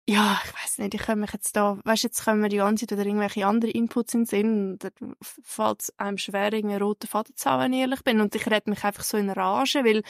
ja, 0.08 0.40
ich 0.46 0.54
weiß 0.54 0.78
nicht, 0.80 0.94
ich 0.94 1.02
kann 1.02 1.20
mich 1.20 1.34
jetzt 1.34 1.56
da, 1.56 1.80
weißt 1.84 2.04
jetzt 2.04 2.24
kommen 2.24 2.42
wir 2.44 2.50
die 2.50 2.58
ganze 2.58 2.86
Zeit 2.86 2.98
oder 2.98 3.08
irgendwelche 3.08 3.46
andere 3.48 3.72
Inputs 3.72 4.14
in 4.14 4.22
den 4.22 4.26
Sinn, 4.28 4.78
da 4.78 4.90
fällt 5.22 5.82
es 5.82 6.00
einem 6.00 6.20
schwer, 6.20 6.54
einen 6.54 6.82
roten 6.82 7.08
Faden 7.08 7.36
zu 7.36 7.50
haben, 7.50 7.64
wenn 7.64 7.74
ich 7.74 7.80
ehrlich 7.80 8.04
bin. 8.04 8.22
Und 8.22 8.36
ich 8.36 8.46
rede 8.46 8.70
mich 8.70 8.84
einfach 8.84 9.04
so 9.04 9.18
in 9.18 9.32
Rage, 9.32 9.84
weil 9.84 10.04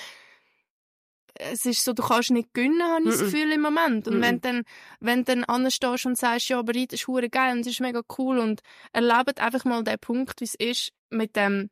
es 1.36 1.66
ist 1.66 1.84
so, 1.84 1.94
du 1.94 2.04
kannst 2.04 2.32
nicht 2.32 2.54
gewinnen, 2.54 2.82
habe 2.84 3.04
ich 3.04 3.12
das 3.12 3.20
Gefühl 3.20 3.52
im 3.54 3.62
Moment. 3.62 4.08
Und 4.08 4.16
-mm. 4.16 4.22
wenn 4.22 4.42
dann, 4.42 4.64
wenn 5.00 5.24
dann 5.24 5.44
anstehst 5.46 6.06
und 6.06 6.18
sagst, 6.18 6.50
ja, 6.50 6.60
aber 6.60 6.74
das 6.74 6.86
ist 6.92 7.08
hure 7.08 7.30
geil 7.30 7.54
und 7.54 7.66
das 7.66 7.74
ist 7.74 7.82
mega 7.82 8.02
cool 8.18 8.40
und 8.40 8.62
erlebt 8.92 9.40
einfach 9.40 9.64
mal 9.66 9.84
den 9.84 10.00
Punkt, 10.00 10.42
wie 10.42 10.46
es 10.46 10.56
ist, 10.56 10.92
mit 11.10 11.36
dem, 11.36 11.70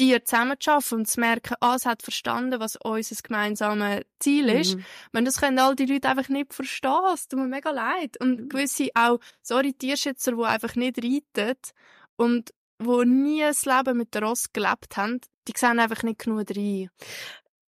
dir 0.00 0.24
zusammenzuarbeiten 0.24 0.98
und 0.98 1.06
zu 1.06 1.20
merken, 1.20 1.54
ah, 1.60 1.74
es 1.76 1.86
hat 1.86 2.02
verstanden, 2.02 2.58
was 2.58 2.76
unser 2.76 3.16
gemeinsames 3.22 4.02
Ziel 4.18 4.48
ist. 4.48 4.76
Mhm. 4.76 4.84
Meine, 5.12 5.26
das 5.26 5.40
können 5.40 5.58
all 5.58 5.76
die 5.76 5.86
Leute 5.86 6.08
einfach 6.08 6.28
nicht 6.28 6.54
verstehen. 6.54 7.12
Es 7.14 7.28
tut 7.28 7.38
mir 7.38 7.46
mega 7.46 7.70
leid. 7.70 8.16
Und 8.18 8.48
gewisse 8.48 8.88
auch, 8.94 9.20
sorry, 9.42 9.74
Tierschützer, 9.74 10.32
die 10.32 10.42
einfach 10.42 10.74
nicht 10.74 10.98
reiten 10.98 11.56
und 12.16 12.52
wo 12.78 13.02
nie 13.02 13.42
das 13.42 13.66
Leben 13.66 13.98
mit 13.98 14.14
der 14.14 14.22
Ross 14.22 14.52
gelebt 14.52 14.96
haben, 14.96 15.20
die 15.46 15.52
sehen 15.54 15.78
einfach 15.78 16.02
nicht 16.02 16.20
genug 16.20 16.46
rein. 16.50 16.90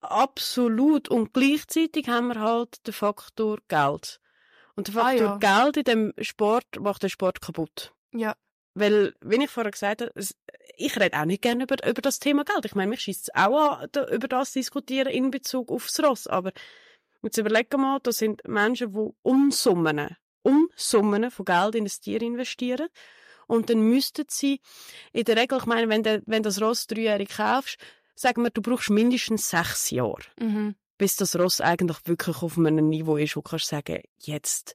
Absolut. 0.01 1.09
Und 1.09 1.35
gleichzeitig 1.35 2.09
haben 2.09 2.29
wir 2.29 2.41
halt 2.41 2.87
den 2.87 2.95
Faktor 2.95 3.59
Geld. 3.69 4.21
Und 4.75 4.89
der 4.89 4.95
Faktor 4.95 5.29
ah, 5.29 5.39
ja. 5.41 5.63
Geld 5.65 5.77
in 5.77 5.85
dem 5.85 6.13
Sport 6.25 6.81
macht 6.81 7.03
den 7.03 7.11
Sport 7.11 7.43
kaputt. 7.43 7.93
Ja. 8.13 8.35
Weil, 8.75 9.15
wie 9.21 9.43
ich 9.43 9.51
vorher 9.51 9.71
gesagt 9.71 10.01
habe, 10.01 10.13
ich 10.77 10.99
rede 10.99 11.19
auch 11.19 11.25
nicht 11.25 11.43
gerne 11.43 11.65
über, 11.65 11.87
über 11.87 12.03
das 12.03 12.19
Thema 12.19 12.45
Geld. 12.45 12.65
Ich 12.65 12.75
meine, 12.75 12.91
mich 12.91 13.01
schießt 13.01 13.29
es 13.29 13.35
auch 13.35 13.79
an, 13.79 13.89
da, 13.93 14.09
über 14.09 14.29
das 14.29 14.53
diskutieren 14.53 15.13
in 15.13 15.31
Bezug 15.31 15.71
aufs 15.71 16.01
Ross. 16.01 16.27
Aber 16.27 16.53
jetzt 17.23 17.37
überlegen 17.37 17.81
mal, 17.81 17.99
das 18.03 18.19
sind 18.19 18.47
Menschen, 18.47 18.93
die 18.93 19.11
Unsummen, 19.23 20.17
Unsummen 20.43 21.31
von 21.31 21.45
Geld 21.45 21.75
in 21.75 21.85
das 21.85 22.01
Tier 22.01 22.23
investieren. 22.23 22.89
Und 23.47 23.69
dann 23.69 23.81
müssten 23.81 24.25
sie, 24.29 24.61
in 25.13 25.25
der 25.25 25.37
Regel, 25.37 25.59
ich 25.59 25.67
meine, 25.67 25.89
wenn, 25.89 26.03
du 26.03 26.23
wenn 26.27 26.43
das 26.43 26.61
Ross 26.61 26.87
dreijährig 26.87 27.29
kaufst, 27.37 27.77
sagen 28.15 28.43
wir, 28.43 28.51
du 28.51 28.63
brauchst 28.63 28.91
mindestens 28.91 29.51
sechs 29.51 29.91
Jahre, 29.91 30.23
mhm. 30.41 30.77
bis 30.97 31.17
das 31.17 31.37
Ross 31.39 31.61
eigentlich 31.61 31.99
wirklich 32.07 32.43
auf 32.43 32.57
einem 32.57 32.89
Niveau 32.89 33.17
ist, 33.17 33.37
wo 33.37 33.41
du 33.41 33.51
kannst 33.51 33.67
sagen, 33.67 34.03
jetzt. 34.19 34.75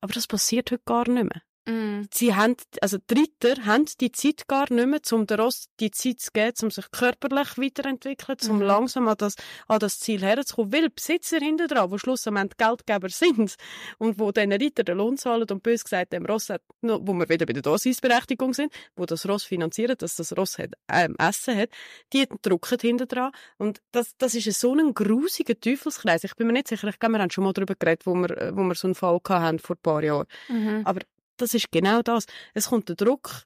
Aber 0.00 0.12
das 0.12 0.26
passiert 0.26 0.70
heute 0.70 0.82
gar 0.84 1.08
nicht 1.08 1.24
mehr. 1.24 1.42
Mm. 1.64 2.02
Sie 2.12 2.34
haben, 2.34 2.56
also 2.80 2.98
die 2.98 3.14
Ritter 3.14 3.64
haben 3.64 3.84
die 4.00 4.10
Zeit 4.10 4.48
gar 4.48 4.72
nicht 4.72 4.86
mehr, 4.86 5.00
um 5.12 5.26
der 5.26 5.38
Ross 5.38 5.68
die 5.78 5.92
Zeit 5.92 6.20
zu 6.20 6.30
geben, 6.32 6.54
um 6.62 6.70
sich 6.70 6.90
körperlich 6.90 7.56
weiterentwickeln, 7.56 8.38
um 8.48 8.56
mhm. 8.56 8.62
langsam 8.62 9.06
an 9.06 9.16
das, 9.16 9.36
an 9.68 9.78
das 9.78 10.00
Ziel 10.00 10.22
herzukommen. 10.22 10.72
Weil 10.72 10.90
Besitzer 10.90 11.38
hinter 11.38 11.68
dran, 11.68 11.90
die 11.90 11.98
schlussendlich 11.98 12.56
Geldgeber 12.56 13.08
sind 13.08 13.54
und 13.98 14.18
wo 14.18 14.32
diesen 14.32 14.52
Ritter 14.52 14.82
den 14.82 14.98
Lohn 14.98 15.16
zahlen 15.16 15.46
und 15.50 15.62
bös 15.62 15.84
gesagt 15.84 16.12
dem 16.12 16.26
Ross 16.26 16.50
hat, 16.50 16.62
wo 16.80 17.12
wir 17.12 17.28
wieder 17.28 17.46
bei 17.46 17.52
der 17.52 17.62
Daseinsberechtigung 17.62 18.54
sind, 18.54 18.72
wo 18.96 19.06
das 19.06 19.28
Ross 19.28 19.44
finanzieren, 19.44 19.96
dass 19.98 20.16
das 20.16 20.36
Ross 20.36 20.58
hat, 20.58 20.72
ähm, 20.90 21.14
Essen 21.18 21.56
hat, 21.56 21.70
die 22.12 22.26
drucken 22.42 22.78
hinter 22.80 23.06
dran. 23.06 23.30
Und 23.58 23.80
das, 23.92 24.16
das 24.18 24.34
ist 24.34 24.58
so 24.58 24.74
ein 24.74 24.94
grusiger 24.94 25.58
Teufelskreis. 25.58 26.24
Ich 26.24 26.34
bin 26.34 26.48
mir 26.48 26.54
nicht 26.54 26.68
sicher, 26.68 26.88
ich 26.88 26.98
glaube, 26.98 27.14
wir 27.14 27.22
haben 27.22 27.30
schon 27.30 27.44
mal 27.44 27.52
darüber 27.52 27.74
geredet, 27.76 28.04
wo 28.04 28.14
wir, 28.14 28.52
wo 28.54 28.62
wir 28.62 28.74
so 28.74 28.88
einen 28.88 28.96
Fall 28.96 29.20
hatten 29.28 29.60
vor 29.60 29.76
ein 29.76 29.82
paar 29.82 30.02
Jahren. 30.02 30.26
Mhm. 30.48 30.82
Aber 30.84 31.00
das 31.42 31.54
ist 31.54 31.70
genau 31.70 32.02
das. 32.02 32.26
Es 32.54 32.68
kommt 32.68 32.88
der 32.88 32.96
Druck 32.96 33.44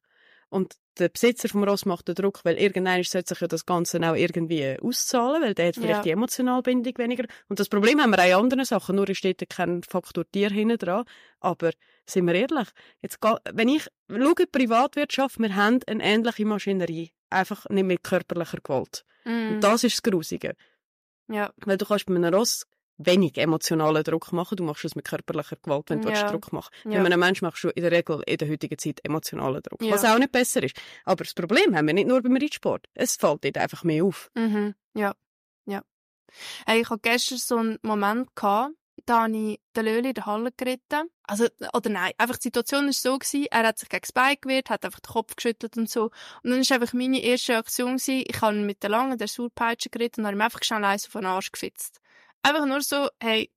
und 0.48 0.74
der 0.98 1.08
Besitzer 1.08 1.48
vom 1.48 1.64
Ross 1.64 1.84
macht 1.84 2.08
den 2.08 2.14
Druck, 2.14 2.40
weil 2.44 2.56
irgendwann 2.56 3.02
sollte 3.02 3.28
sich 3.28 3.40
ja 3.40 3.48
das 3.48 3.66
Ganze 3.66 3.98
auch 4.08 4.14
irgendwie 4.14 4.78
auszahlen, 4.80 5.42
weil 5.42 5.54
der 5.54 5.68
hat 5.68 5.74
vielleicht 5.74 5.90
ja. 5.90 6.02
die 6.02 6.10
emotionale 6.10 6.62
Bindung 6.62 6.96
weniger. 6.96 7.24
Und 7.48 7.60
das 7.60 7.68
Problem 7.68 8.00
haben 8.00 8.10
wir 8.10 8.18
auch 8.18 8.24
in 8.24 8.34
anderen 8.34 8.64
Sachen, 8.64 8.96
nur 8.96 9.06
steht 9.14 9.42
da 9.42 9.46
kein 9.46 9.82
Faktor 9.82 10.24
Tier 10.30 10.50
hinten 10.50 10.78
dran. 10.78 11.04
Aber 11.40 11.72
sind 12.06 12.26
wir 12.26 12.34
ehrlich, 12.34 12.68
jetzt, 13.02 13.18
wenn 13.52 13.68
ich 13.68 13.86
schaue, 14.08 14.46
Privatwirtschaft, 14.50 15.38
wir 15.38 15.54
haben 15.54 15.80
eine 15.86 16.02
ähnliche 16.02 16.46
Maschinerie, 16.46 17.12
einfach 17.28 17.68
nicht 17.68 17.84
mit 17.84 18.02
körperlicher 18.02 18.58
Gewalt. 18.62 19.04
Mm. 19.24 19.54
Und 19.54 19.60
das 19.60 19.84
ist 19.84 19.96
das 19.96 20.10
Grusige. 20.10 20.54
Ja. 21.28 21.52
Weil 21.64 21.76
du 21.76 21.84
kannst 21.84 22.06
bei 22.06 22.14
einem 22.14 22.32
Ross 22.32 22.66
wenig 22.98 23.36
emotionalen 23.38 24.02
Druck 24.04 24.32
machen. 24.32 24.56
Du 24.56 24.64
machst 24.64 24.84
es 24.84 24.94
mit 24.94 25.04
körperlicher 25.04 25.56
Gewalt, 25.56 25.90
wenn 25.90 26.02
du 26.02 26.10
ja. 26.10 26.30
Druck 26.30 26.52
machst. 26.52 26.70
Ja. 26.84 27.00
Bei 27.00 27.06
einem 27.06 27.20
Menschen 27.20 27.44
machst 27.44 27.64
du 27.64 27.68
in 27.68 27.82
der 27.82 27.92
Regel 27.92 28.22
in 28.26 28.38
der 28.38 28.48
heutigen 28.48 28.78
Zeit 28.78 29.00
emotionalen 29.04 29.62
Druck, 29.62 29.82
ja. 29.82 29.92
was 29.92 30.04
auch 30.04 30.18
nicht 30.18 30.32
besser 30.32 30.62
ist. 30.62 30.76
Aber 31.04 31.24
das 31.24 31.34
Problem 31.34 31.76
haben 31.76 31.86
wir 31.86 31.94
nicht 31.94 32.08
nur 32.08 32.22
beim 32.22 32.36
Reitsport. 32.36 32.86
Es 32.94 33.16
fällt 33.16 33.44
dort 33.44 33.58
einfach 33.58 33.84
mehr 33.84 34.04
auf. 34.04 34.30
Mhm. 34.34 34.74
Ja, 34.94 35.14
ja. 35.66 35.82
Hey, 36.66 36.80
ich 36.80 36.90
hatte 36.90 37.00
gestern 37.02 37.38
so 37.38 37.56
einen 37.56 37.78
Moment, 37.82 38.34
gehabt, 38.34 38.74
da 39.04 39.22
habe 39.22 39.36
ich 39.36 39.60
den 39.76 39.84
Löli 39.84 40.08
in 40.08 40.14
der 40.14 40.26
Halle 40.26 40.50
geritten. 40.56 41.10
Also, 41.24 41.46
oder 41.72 41.90
nein, 41.90 42.12
einfach 42.18 42.36
die 42.36 42.44
Situation 42.44 42.86
war 42.86 42.92
so, 42.92 43.18
gewesen, 43.18 43.46
er 43.50 43.66
hat 43.66 43.78
sich 43.78 43.88
gegen 43.88 44.02
das 44.02 44.12
Bein 44.12 44.36
gewehrt, 44.40 44.70
hat 44.70 44.84
einfach 44.84 45.00
den 45.00 45.12
Kopf 45.12 45.36
geschüttelt 45.36 45.76
und 45.76 45.90
so. 45.90 46.10
Und 46.42 46.50
dann 46.50 46.60
war 46.60 46.74
einfach 46.74 46.92
meine 46.92 47.20
erste 47.20 47.52
Reaktion, 47.52 47.96
gewesen, 47.96 48.24
ich 48.26 48.40
habe 48.40 48.56
mit 48.56 48.82
der 48.82 48.90
langen, 48.90 49.18
der 49.18 49.28
Surpeitsche 49.28 49.90
geritten 49.90 50.22
und 50.22 50.26
habe 50.26 50.36
ihm 50.36 50.40
einfach 50.40 50.62
schnell 50.62 50.84
eins 50.84 51.06
auf 51.06 51.12
den 51.12 51.26
Arsch 51.26 51.52
gefitzt. 51.52 52.00
Einfach 52.46 52.64
nur 52.64 52.80
so, 52.80 53.08
hey, 53.20 53.50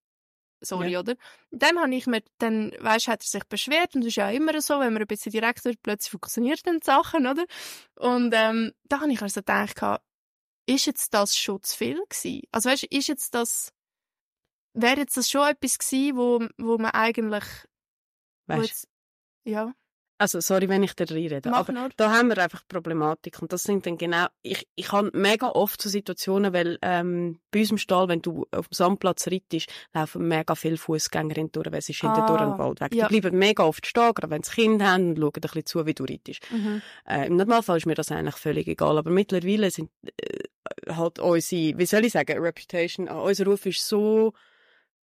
sorry, 0.62 0.94
ja. 0.94 1.02
oder? 1.02 1.16
Dann 1.52 1.80
habe 1.80 1.94
ich 1.94 2.08
mir, 2.08 2.24
dann, 2.40 2.72
weisst, 2.80 3.08
hat 3.08 3.22
er 3.22 3.28
sich 3.28 3.44
beschwert 3.44 3.94
und 3.94 4.02
das 4.02 4.08
ist 4.08 4.16
ja 4.16 4.32
immer 4.32 4.60
so, 4.62 4.80
wenn 4.80 4.94
man 4.94 5.04
ein 5.04 5.08
bisschen 5.08 5.32
direkt 5.32 5.64
wird, 5.64 5.84
plötzlich 5.84 6.10
funktioniert 6.10 6.66
dann 6.66 6.80
die 6.80 6.86
Sachen, 6.86 7.28
oder? 7.28 7.46
Und, 7.96 8.34
ähm, 8.34 8.74
da 8.86 9.02
habe 9.02 9.12
ich 9.12 9.22
also 9.22 9.42
gedacht, 9.42 10.02
ist 10.66 10.88
jetzt 10.88 11.14
das 11.14 11.38
schon 11.38 11.62
zu 11.62 11.78
viel 11.78 12.04
gewesen? 12.10 12.42
Also 12.52 12.70
weißt, 12.70 12.86
ist 12.86 13.08
jetzt 13.08 13.36
das, 13.36 13.72
wäre 14.74 14.98
jetzt 14.98 15.18
das 15.18 15.30
schon 15.30 15.48
etwas 15.48 15.78
gewesen, 15.78 16.18
wo, 16.18 16.48
wo 16.58 16.80
man 16.80 16.92
eigentlich, 16.92 17.46
weißt, 18.48 18.70
jetzt, 18.70 18.88
ja. 19.44 19.72
Also, 20.20 20.42
sorry, 20.42 20.68
wenn 20.68 20.84
ich 20.84 20.94
da 20.96 21.06
reinrede, 21.06 21.50
Mach 21.50 21.60
aber 21.60 21.72
nur. 21.72 21.90
da 21.96 22.12
haben 22.12 22.28
wir 22.28 22.38
einfach 22.40 22.68
Problematik. 22.68 23.42
Und 23.42 23.54
das 23.54 23.64
sind 23.64 23.86
dann 23.86 23.98
genau, 23.98 24.26
ich, 24.42 24.68
ich 24.76 24.92
habe 24.92 25.10
mega 25.14 25.48
oft 25.48 25.82
so 25.82 25.88
Situationen, 25.88 26.52
weil 26.52 26.78
ähm, 26.82 27.40
bei 27.52 27.62
uns 27.62 27.72
im 27.72 27.78
Stall, 27.78 28.10
wenn 28.10 28.22
du 28.22 28.46
auf 28.52 28.68
dem 28.68 28.74
Sandplatz 28.74 29.28
reitest, 29.28 29.70
laufen 29.94 30.28
mega 30.28 30.56
viele 30.56 30.76
Fußgängerinnen 30.76 31.54
durch, 31.54 31.72
weil 31.72 31.82
sie 31.82 31.96
ah, 32.02 32.14
hinter 32.14 32.28
durch 32.28 32.42
den 32.42 32.60
Wald 32.60 32.82
weg. 32.82 32.94
Ja. 32.94 33.08
Die 33.08 33.22
bleiben 33.22 33.40
mega 33.40 33.64
oft 33.64 33.88
stehen, 33.88 34.14
gerade 34.14 34.30
wenn 34.30 34.44
sie 34.44 34.52
Kinder 34.52 34.92
haben 34.92 35.12
und 35.12 35.18
schauen 35.18 35.32
ein 35.36 35.42
bisschen 35.42 35.66
zu, 35.66 35.86
wie 35.86 35.94
du 35.94 36.04
reitest. 36.04 36.42
Mhm. 36.52 36.82
Äh, 37.08 37.28
Im 37.28 37.38
Normalfall 37.38 37.78
ist 37.78 37.86
mir 37.86 37.96
das 37.96 38.12
eigentlich 38.12 38.36
völlig 38.36 38.68
egal, 38.68 38.98
aber 38.98 39.12
mittlerweile 39.12 39.72
sind 39.72 39.90
äh, 40.04 40.94
halt 40.94 41.20
unsere, 41.20 41.78
wie 41.78 41.86
soll 41.86 42.04
ich 42.04 42.12
sagen, 42.12 42.38
Reputation, 42.40 43.08
äh, 43.08 43.12
unser 43.12 43.46
Ruf 43.46 43.66
ist 43.66 43.88
so 43.88 44.34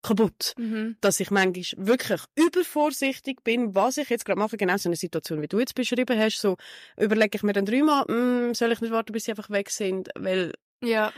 kaputt. 0.06 0.54
Mhm. 0.58 0.98
Dass 1.02 1.20
ich 1.20 1.32
manchmal 1.32 1.88
wirklich 1.88 2.22
übervorsichtig 2.36 3.44
bin, 3.44 3.76
was 3.76 3.98
ich 3.98 4.10
jetzt 4.10 4.26
gerade 4.26 4.40
mache, 4.40 4.58
genau 4.58 4.78
so 4.78 4.90
eine 4.90 4.96
Situation, 4.96 5.42
wie 5.42 5.48
du 5.48 5.60
jetzt 5.60 5.76
beschrieben 5.76 6.20
hast, 6.20 6.40
so 6.40 6.58
überlege 6.98 7.38
ich 7.38 7.44
mir 7.44 7.54
dann 7.54 7.66
dreimal, 7.66 8.06
mm, 8.06 8.54
soll 8.54 8.72
ich 8.72 8.82
nicht 8.82 8.92
warten, 8.92 9.14
bis 9.14 9.26
sie 9.26 9.32
einfach 9.32 9.50
weg 9.50 9.70
sind, 9.70 10.10
weil 10.16 10.54
ja 10.84 11.12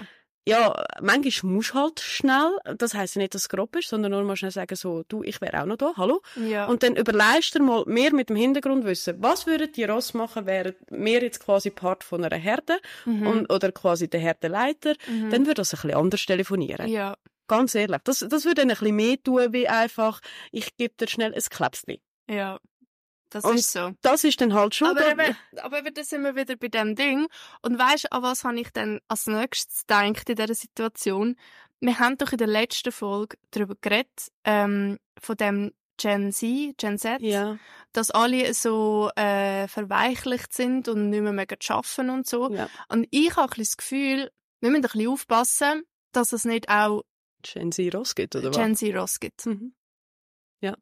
ja, 0.47 0.81
manchmal 1.01 1.51
musst 1.51 1.71
du 1.71 1.73
halt 1.73 1.99
schnell, 1.99 2.57
das 2.77 2.93
heisst 2.93 3.17
nicht, 3.17 3.35
dass 3.35 3.41
es 3.41 3.49
grob 3.49 3.75
ist, 3.75 3.89
sondern 3.89 4.13
nur 4.13 4.23
mal 4.23 4.37
schnell 4.37 4.51
sagen 4.51 4.77
so, 4.77 5.03
du, 5.09 5.21
ich 5.21 5.41
wäre 5.41 5.61
auch 5.61 5.65
noch 5.65 5.75
da, 5.75 5.91
hallo. 5.97 6.21
Ja. 6.37 6.67
Und 6.67 6.83
dann 6.83 6.95
überlegst 6.95 7.55
du 7.55 7.59
mal 7.61 7.83
mehr 7.85 8.13
mit 8.13 8.29
dem 8.29 8.37
Hintergrund 8.37 8.85
wissen, 8.85 9.15
was 9.19 9.45
würden 9.45 9.69
die 9.73 9.83
Ross 9.83 10.13
machen, 10.13 10.45
wären 10.45 10.73
wir 10.89 11.21
jetzt 11.21 11.43
quasi 11.43 11.69
Part 11.69 12.05
von 12.05 12.23
einer 12.23 12.37
Herde 12.37 12.79
mhm. 13.03 13.27
und, 13.27 13.53
oder 13.53 13.73
quasi 13.73 14.09
der 14.09 14.21
Herdeleiter, 14.21 14.93
mhm. 15.09 15.31
dann 15.31 15.41
würde 15.41 15.55
das 15.55 15.73
ein 15.73 15.81
bisschen 15.81 15.97
anders 15.97 16.25
telefonieren. 16.25 16.87
Ja. 16.87 17.17
Ganz 17.47 17.75
ehrlich, 17.75 18.01
das, 18.03 18.19
das 18.19 18.45
würde 18.45 18.61
ein 18.61 18.67
bisschen 18.69 18.95
mehr 18.95 19.21
tun, 19.21 19.53
wie 19.53 19.67
einfach, 19.67 20.19
ich 20.51 20.75
gebe 20.77 20.93
dir 20.99 21.07
schnell 21.07 21.33
ein 21.33 21.41
Klepsli. 21.41 22.01
Ja. 22.29 22.59
Das 23.29 23.43
und 23.43 23.55
ist 23.55 23.71
so. 23.71 23.91
Das 24.01 24.23
ist 24.23 24.39
dann 24.39 24.53
halt 24.53 24.73
schon. 24.73 24.89
Aber, 24.89 25.11
eben, 25.11 25.35
aber 25.61 25.79
eben, 25.79 25.93
da 25.93 26.03
sind 26.03 26.23
wir 26.23 26.35
wieder 26.35 26.55
bei 26.55 26.69
dem 26.69 26.95
Ding. 26.95 27.27
Und 27.61 27.77
weißt 27.77 28.05
du, 28.05 28.11
an 28.13 28.23
was 28.23 28.43
habe 28.43 28.59
ich 28.59 28.71
dann 28.71 28.99
als 29.07 29.27
nächstes 29.27 29.85
gedacht 29.85 30.29
in 30.29 30.35
dieser 30.35 30.55
Situation? 30.55 31.35
Wir 31.79 31.99
haben 31.99 32.17
doch 32.17 32.31
in 32.31 32.37
der 32.37 32.47
letzten 32.47 32.91
Folge 32.91 33.37
darüber 33.51 33.75
geredet, 33.79 34.31
ähm, 34.45 34.97
von 35.19 35.35
dem 35.35 35.73
Gen 35.97 36.31
Z, 36.31 36.77
Gen 36.77 36.97
Z, 36.97 37.21
ja. 37.21 37.57
dass 37.91 38.11
alle 38.11 38.53
so 38.53 39.09
äh, 39.15 39.67
verweichlicht 39.67 40.53
sind 40.53 40.87
und 40.87 41.09
nicht 41.09 41.21
mehr, 41.21 41.33
mehr 41.33 41.47
arbeiten 41.69 42.09
und 42.09 42.27
so. 42.27 42.51
Ja. 42.51 42.69
Und 42.87 43.07
ich 43.11 43.35
habe 43.35 43.51
ein 43.51 43.59
das 43.59 43.77
Gefühl, 43.77 44.31
wir 44.59 44.69
müssen 44.69 44.85
ein 44.85 44.89
bisschen 44.89 45.09
aufpassen, 45.09 45.83
dass 46.11 46.33
es 46.33 46.45
nicht 46.45 46.69
auch 46.69 47.03
Gen 47.41 47.71
Z 47.71 47.93
Ross 47.93 48.15
gibt, 48.15 48.35
oder 48.35 48.49
was? 48.49 48.57
Gen 48.57 48.75
Z 48.75 48.95
Ross 48.95 49.19
gibt. 49.19 49.45
Mhm. 49.45 49.73
Ja. 50.61 50.75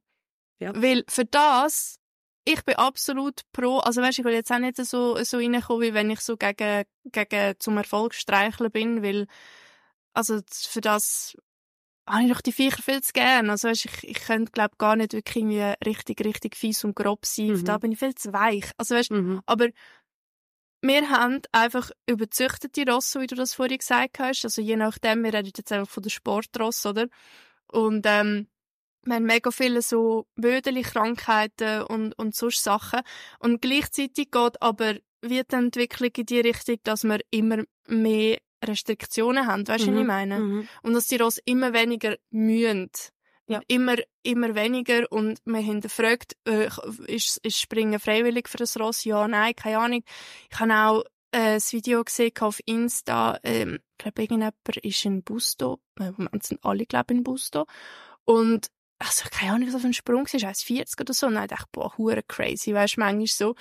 ja. 0.60 0.74
Weil 0.76 1.04
für 1.08 1.26
das, 1.26 2.00
ich 2.46 2.64
bin 2.64 2.76
absolut 2.76 3.42
pro, 3.52 3.80
also 3.80 4.02
weißt, 4.02 4.20
ich 4.20 4.26
will 4.26 4.34
jetzt 4.34 4.52
auch 4.52 4.60
nicht 4.60 4.78
so, 4.78 5.22
so 5.24 5.38
reinkommen, 5.38 5.82
wie 5.82 5.94
wenn 5.94 6.10
ich 6.10 6.22
so 6.22 6.38
gegen, 6.38 6.86
gegen 7.06 7.56
zum 7.60 7.78
Erfolg 7.78 8.14
streicheln 8.14 8.72
bin, 8.72 9.04
weil, 9.04 9.28
also 10.14 10.40
für 10.50 10.82
das 10.82 11.36
habe 12.08 12.24
ich 12.24 12.32
doch 12.32 12.42
die 12.42 12.52
Viecher 12.52 12.82
viel 12.82 13.02
zu 13.02 13.14
gern. 13.14 13.50
Also 13.50 13.68
weißt, 13.68 13.86
ich, 13.86 14.04
ich 14.04 14.22
könnte, 14.22 14.52
glaube 14.52 14.76
gar 14.78 14.96
nicht 14.96 15.14
wirklich 15.14 15.38
irgendwie 15.38 15.74
richtig, 15.86 16.24
richtig 16.24 16.56
fies 16.56 16.84
und 16.84 16.96
grob 16.96 17.26
sein. 17.26 17.54
Mhm. 17.54 17.66
Da 17.66 17.78
bin 17.78 17.92
ich 17.92 18.00
viel 18.00 18.16
zu 18.16 18.32
weich. 18.32 18.70
Also 18.78 18.96
weißt, 18.96 19.12
mhm. 19.12 19.42
aber 19.46 19.70
wir 20.88 21.10
haben 21.10 21.42
einfach 21.52 21.92
überzüchtete 22.08 22.90
Rosse, 22.92 23.22
wie 23.22 23.28
du 23.28 23.36
das 23.36 23.54
vorhin 23.54 23.78
gesagt 23.78 24.20
hast. 24.20 24.46
Also 24.46 24.62
je 24.62 24.76
nachdem, 24.76 25.24
wir 25.24 25.34
reden 25.34 25.52
jetzt 25.56 25.72
einfach 25.72 25.90
von 25.92 26.04
der 26.04 26.10
Sportrosse, 26.10 26.90
oder? 26.90 27.08
Und 27.72 28.06
ähm, 28.06 28.48
wir 29.04 29.16
haben 29.16 29.26
mega 29.26 29.52
viele 29.52 29.82
so 29.82 30.28
bödeliche 30.36 30.92
Krankheiten 30.92 31.84
und, 31.84 32.18
und 32.18 32.36
solche 32.36 32.62
Sachen. 32.62 33.02
Und 33.40 33.62
gleichzeitig 33.62 34.32
geht 34.32 34.62
aber 34.62 34.96
wird 35.22 35.52
die 35.52 35.56
Entwicklung 35.56 36.12
in 36.18 36.26
die 36.26 36.40
Richtung, 36.40 36.78
dass 36.84 37.04
wir 37.04 37.20
immer 37.32 37.64
mehr 37.88 38.40
Restriktionen 38.64 39.48
haben. 39.48 39.68
Weißt 39.68 39.86
du, 39.86 39.92
mhm. 39.92 39.96
was 39.96 40.00
ich 40.00 40.04
mhm. 40.04 40.08
meine? 40.08 40.40
Mhm. 40.40 40.68
Und 40.84 40.94
dass 40.94 41.08
die 41.08 41.18
Rosse 41.18 41.42
immer 41.46 41.74
weniger 41.74 42.16
mühen. 42.30 42.90
Ja. 43.48 43.62
Immer, 43.68 43.98
immer 44.24 44.56
weniger. 44.56 45.12
Und 45.12 45.42
haben 45.48 45.82
gefragt, 45.82 46.36
äh, 46.48 46.68
ist, 47.08 47.38
ist 47.38 47.60
Springen 47.60 48.00
freiwillig 48.00 48.50
für 48.50 48.58
das 48.58 48.80
Ross? 48.80 49.04
Ja, 49.04 49.28
nein, 49.28 49.56
keine 49.56 49.80
Ahnung. 49.80 50.04
Ich 50.52 50.60
habe 50.60 50.74
auch 50.74 51.04
äh, 51.32 51.56
ein 51.56 51.62
Video 51.62 52.04
gesehen 52.04 52.32
auf 52.40 52.60
Insta. 52.66 53.40
Ähm, 53.44 53.80
ich 53.92 53.98
glaube, 54.00 54.22
irgendjemand 54.22 54.56
ist 54.82 55.06
in 55.06 55.24
Busto. 55.24 55.80
Im 56.00 56.16
Moment 56.18 56.44
sind 56.44 56.64
alle, 56.64 56.86
glaube 56.86 57.14
ich, 57.14 57.18
in 57.18 57.24
Busto. 57.24 57.66
Und 58.26 58.68
also 59.00 59.26
keine 59.30 59.54
Ahnung, 59.54 59.68
was 59.68 59.74
das 59.74 59.82
für 59.82 59.88
ein 59.88 59.94
Sprung 59.94 60.26
ist, 60.26 60.34
1,40 60.34 61.02
oder 61.02 61.14
so. 61.14 61.28
Und 61.28 61.36
dann 61.36 61.48
dachte 61.48 61.66
ich, 61.66 61.72
boah, 61.72 61.96
hure 61.98 62.24
crazy, 62.24 62.74
weißt 62.74 62.98
du, 62.98 63.02
manchmal 63.02 63.28
so. 63.28 63.56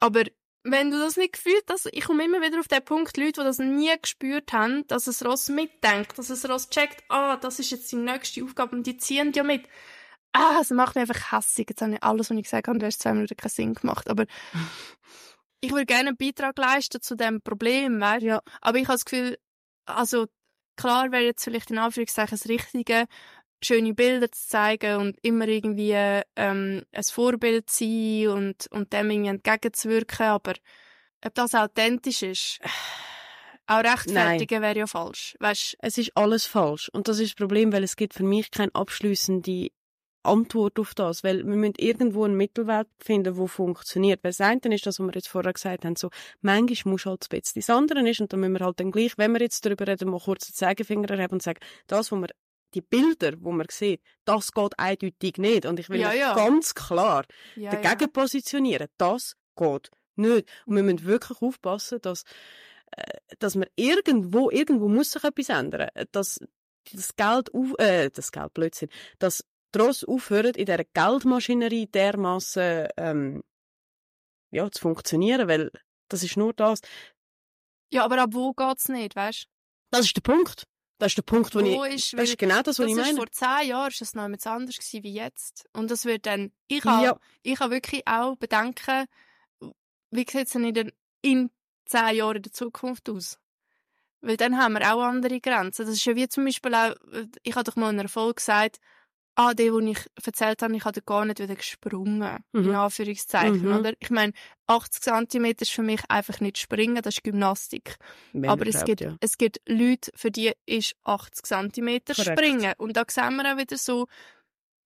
Aber 0.00 0.24
wenn 0.70 0.90
du 0.90 0.98
das 0.98 1.16
nicht 1.16 1.34
gefühlt 1.34 1.64
hast, 1.70 1.88
ich 1.92 2.04
komme 2.04 2.24
immer 2.24 2.40
wieder 2.40 2.58
auf 2.58 2.68
den 2.68 2.84
Punkt, 2.84 3.16
Leute, 3.16 3.40
die 3.40 3.44
das 3.44 3.58
nie 3.58 3.92
gespürt 4.00 4.52
haben, 4.52 4.86
dass 4.88 5.06
es 5.06 5.24
Ross 5.24 5.48
mitdenkt, 5.48 6.18
dass 6.18 6.30
es 6.30 6.48
Ross 6.48 6.68
checkt, 6.68 7.04
ah, 7.08 7.36
das 7.36 7.58
ist 7.58 7.70
jetzt 7.70 7.90
die 7.92 7.96
nächste 7.96 8.44
Aufgabe 8.44 8.76
und 8.76 8.86
die 8.86 8.96
ziehen 8.96 9.32
ja 9.32 9.42
mit. 9.42 9.68
Ah, 10.32 10.58
es 10.60 10.70
macht 10.70 10.96
mich 10.96 11.08
einfach 11.08 11.32
hässlich. 11.32 11.68
Jetzt 11.70 11.80
habe 11.80 11.94
ich 11.94 12.02
alles, 12.02 12.30
was 12.30 12.36
ich 12.36 12.42
gesagt 12.42 12.68
habe, 12.68 12.78
du 12.78 12.86
hast 12.86 13.00
zwei 13.00 13.14
Minuten 13.14 13.36
keinen 13.36 13.50
Sinn 13.50 13.74
gemacht, 13.74 14.10
aber 14.10 14.26
ich 15.60 15.70
würde 15.70 15.86
gerne 15.86 16.08
einen 16.08 16.16
Beitrag 16.16 16.58
leisten 16.58 17.00
zu 17.00 17.16
dem 17.16 17.40
Problem, 17.40 18.00
weißt 18.00 18.24
ja. 18.24 18.40
Aber 18.60 18.78
ich 18.78 18.84
habe 18.84 18.94
das 18.94 19.04
Gefühl, 19.04 19.38
also, 19.86 20.26
klar 20.76 21.12
wäre 21.12 21.22
jetzt 21.22 21.44
vielleicht 21.44 21.70
in 21.70 21.78
Anführungszeichen 21.78 22.36
das 22.38 22.48
Richtige, 22.48 23.06
schöne 23.62 23.94
Bilder 23.94 24.30
zu 24.30 24.48
zeigen 24.48 24.96
und 24.96 25.18
immer 25.22 25.48
irgendwie 25.48 25.92
ähm, 26.36 26.82
ein 26.92 27.02
Vorbild 27.02 27.70
zu 27.70 27.84
sein 27.84 28.28
und, 28.28 28.66
und 28.70 28.92
dem 28.92 29.10
irgendwie 29.10 29.30
entgegenzuwirken, 29.30 30.26
aber 30.26 30.54
ob 31.24 31.34
das 31.34 31.54
authentisch 31.54 32.22
ist, 32.22 32.58
auch 33.66 33.82
rechtfertigen 33.82 34.62
wäre 34.62 34.78
ja 34.78 34.86
falsch. 34.86 35.36
Weißt? 35.40 35.76
Es 35.80 35.98
ist 35.98 36.16
alles 36.16 36.44
falsch 36.44 36.88
und 36.90 37.08
das 37.08 37.18
ist 37.18 37.30
das 37.30 37.36
Problem, 37.36 37.72
weil 37.72 37.84
es 37.84 37.96
gibt 37.96 38.14
für 38.14 38.24
mich 38.24 38.50
keine 38.50 38.74
abschließende 38.74 39.70
Antwort 40.26 40.78
auf 40.78 40.94
das, 40.94 41.24
weil 41.24 41.38
wir 41.38 41.56
müssen 41.56 41.74
irgendwo 41.78 42.24
einen 42.24 42.36
Mittelwert 42.36 42.88
finden, 42.98 43.36
wo 43.36 43.46
funktioniert. 43.46 44.22
Weil 44.22 44.32
das 44.32 44.40
eine 44.40 44.74
ist 44.74 44.84
das, 44.84 44.98
was 44.98 45.06
wir 45.06 45.14
jetzt 45.14 45.28
vorher 45.28 45.52
gesagt 45.52 45.84
haben, 45.84 45.96
so, 45.96 46.10
manchmal 46.40 46.92
muss 46.92 47.06
halt 47.06 47.24
ein 47.24 47.40
bisschen. 47.40 47.60
Das 47.60 47.70
andere 47.70 48.08
ist, 48.08 48.20
und 48.20 48.32
dann 48.32 48.40
müssen 48.40 48.54
wir 48.54 48.64
halt 48.64 48.80
dann 48.80 48.90
gleich, 48.90 49.16
wenn 49.16 49.32
wir 49.32 49.40
jetzt 49.40 49.64
darüber 49.64 49.86
reden, 49.86 50.10
mal 50.10 50.20
kurz 50.20 50.46
den 50.46 50.54
Zeigefinger 50.54 51.16
haben 51.16 51.32
und 51.32 51.42
sagen, 51.42 51.60
das, 51.86 52.12
was 52.12 52.18
wir 52.18 52.28
die 52.76 52.82
Bilder, 52.82 53.32
wo 53.40 53.52
man 53.52 53.66
sieht, 53.70 54.02
das 54.24 54.52
geht 54.52 54.78
eindeutig 54.78 55.38
nicht. 55.38 55.66
Und 55.66 55.80
ich 55.80 55.88
will 55.88 56.00
Ja, 56.00 56.12
ja. 56.12 56.34
ganz 56.34 56.74
klar 56.74 57.24
Ja, 57.56 57.70
dagegen 57.70 58.12
positionieren. 58.12 58.88
Das 58.98 59.36
geht 59.56 59.90
nicht. 60.16 60.48
Und 60.66 60.76
wir 60.76 60.82
müssen 60.82 61.04
wirklich 61.04 61.40
aufpassen, 61.40 62.00
dass, 62.02 62.24
äh, 62.92 63.18
dass 63.38 63.56
wir 63.56 63.68
irgendwo, 63.76 64.50
irgendwo 64.50 64.88
muss 64.88 65.12
sich 65.12 65.24
etwas 65.24 65.48
ändern. 65.48 65.88
Dass 66.12 66.38
das 66.92 67.16
Geld 67.16 67.52
auf, 67.54 67.74
äh, 67.78 68.10
das 68.10 68.30
Geld, 68.30 68.52
Blödsinn, 68.54 68.90
dass 69.18 69.44
Tross 69.72 70.04
aufhören, 70.04 70.54
in 70.54 70.66
dieser 70.66 70.84
Geldmaschinerie 70.84 71.86
dermaßen, 71.86 72.88
ähm, 72.96 73.42
ja, 74.50 74.70
zu 74.70 74.80
funktionieren, 74.80 75.48
weil 75.48 75.70
das 76.08 76.22
ist 76.22 76.36
nur 76.36 76.52
das. 76.52 76.80
ja, 77.92 78.04
aber 78.04 78.22
ab 78.22 78.30
wo 78.32 78.52
geht's 78.52 78.88
nicht, 78.88 79.16
weißt 79.16 79.46
Das 79.90 80.06
ist 80.06 80.16
der 80.16 80.20
Punkt. 80.20 80.66
Das 80.98 81.08
ist 81.12 81.18
der 81.18 81.22
Punkt, 81.22 81.54
wo, 81.54 81.60
Wo 81.60 81.84
ich, 81.84 81.94
ist, 81.94 82.12
das 82.14 82.30
ist 82.30 82.38
genau 82.38 82.62
das, 82.62 82.78
was 82.78 82.86
ich 82.88 82.96
meine. 82.96 83.16
vor 83.16 83.30
zehn 83.30 83.68
Jahren 83.68 83.88
ist 83.88 84.00
das 84.00 84.14
noch 84.14 84.26
etwas 84.26 84.46
anderes 84.46 84.78
gewesen 84.78 85.02
wie 85.04 85.12
jetzt. 85.12 85.66
Und 85.74 85.90
das 85.90 86.06
wird 86.06 86.24
dann, 86.24 86.52
ich 86.68 86.84
habe 86.84 87.04
Ja. 87.04 87.18
ich 87.42 87.60
habe 87.60 87.72
wirklich 87.74 88.06
auch 88.06 88.36
bedenken, 88.36 89.04
wie 90.10 90.20
sieht 90.20 90.46
es 90.46 90.52
denn 90.52 90.64
in, 90.64 90.74
den, 90.74 90.92
in 91.20 91.50
zehn 91.84 92.16
Jahren 92.16 92.36
in 92.36 92.42
der 92.42 92.52
Zukunft 92.52 93.10
aus? 93.10 93.38
Weil 94.22 94.38
dann 94.38 94.56
haben 94.56 94.72
wir 94.72 94.94
auch 94.94 95.02
andere 95.02 95.38
Grenzen. 95.40 95.84
Das 95.84 95.94
ist 95.94 96.04
ja 96.06 96.16
wie 96.16 96.28
zum 96.28 96.46
Beispiel 96.46 96.74
auch, 96.74 96.94
ich 97.42 97.54
habe 97.54 97.64
doch 97.64 97.76
mal 97.76 97.90
in 97.92 98.00
einer 98.00 98.08
Folge 98.08 98.34
gesagt, 98.36 98.78
ah, 99.36 99.54
der, 99.54 99.72
wo 99.72 99.78
ich 99.78 99.98
erzählt 100.24 100.60
habe, 100.62 100.74
ich 100.76 100.84
habe 100.84 101.00
gar 101.02 101.24
nicht 101.24 101.38
wieder 101.38 101.54
gesprungen. 101.54 102.38
Mhm. 102.52 102.64
In 102.70 102.74
Anführungszeichen, 102.74 103.62
Mhm. 103.70 103.76
oder? 103.78 103.92
Ich 104.00 104.10
meine, 104.10 104.32
80 104.66 105.02
cm 105.30 105.44
ist 105.60 105.70
für 105.70 105.82
mich 105.82 106.00
einfach 106.08 106.40
nicht 106.40 106.58
springen, 106.58 106.96
das 107.02 107.14
ist 107.16 107.22
Gymnastik. 107.24 107.96
Wenn 108.32 108.50
Aber 108.50 108.62
es 108.66 108.70
überhaupt, 108.70 108.86
gibt, 108.86 109.00
ja. 109.02 109.16
es 109.20 109.38
gibt 109.38 109.60
Leute, 109.68 110.10
für 110.14 110.30
die 110.30 110.52
ist 110.66 110.96
80 111.04 111.44
cm 111.46 112.00
springen. 112.12 112.72
Und 112.78 112.96
da 112.96 113.04
sehen 113.08 113.36
wir 113.36 113.52
auch 113.52 113.58
wieder 113.58 113.76
so, 113.76 114.06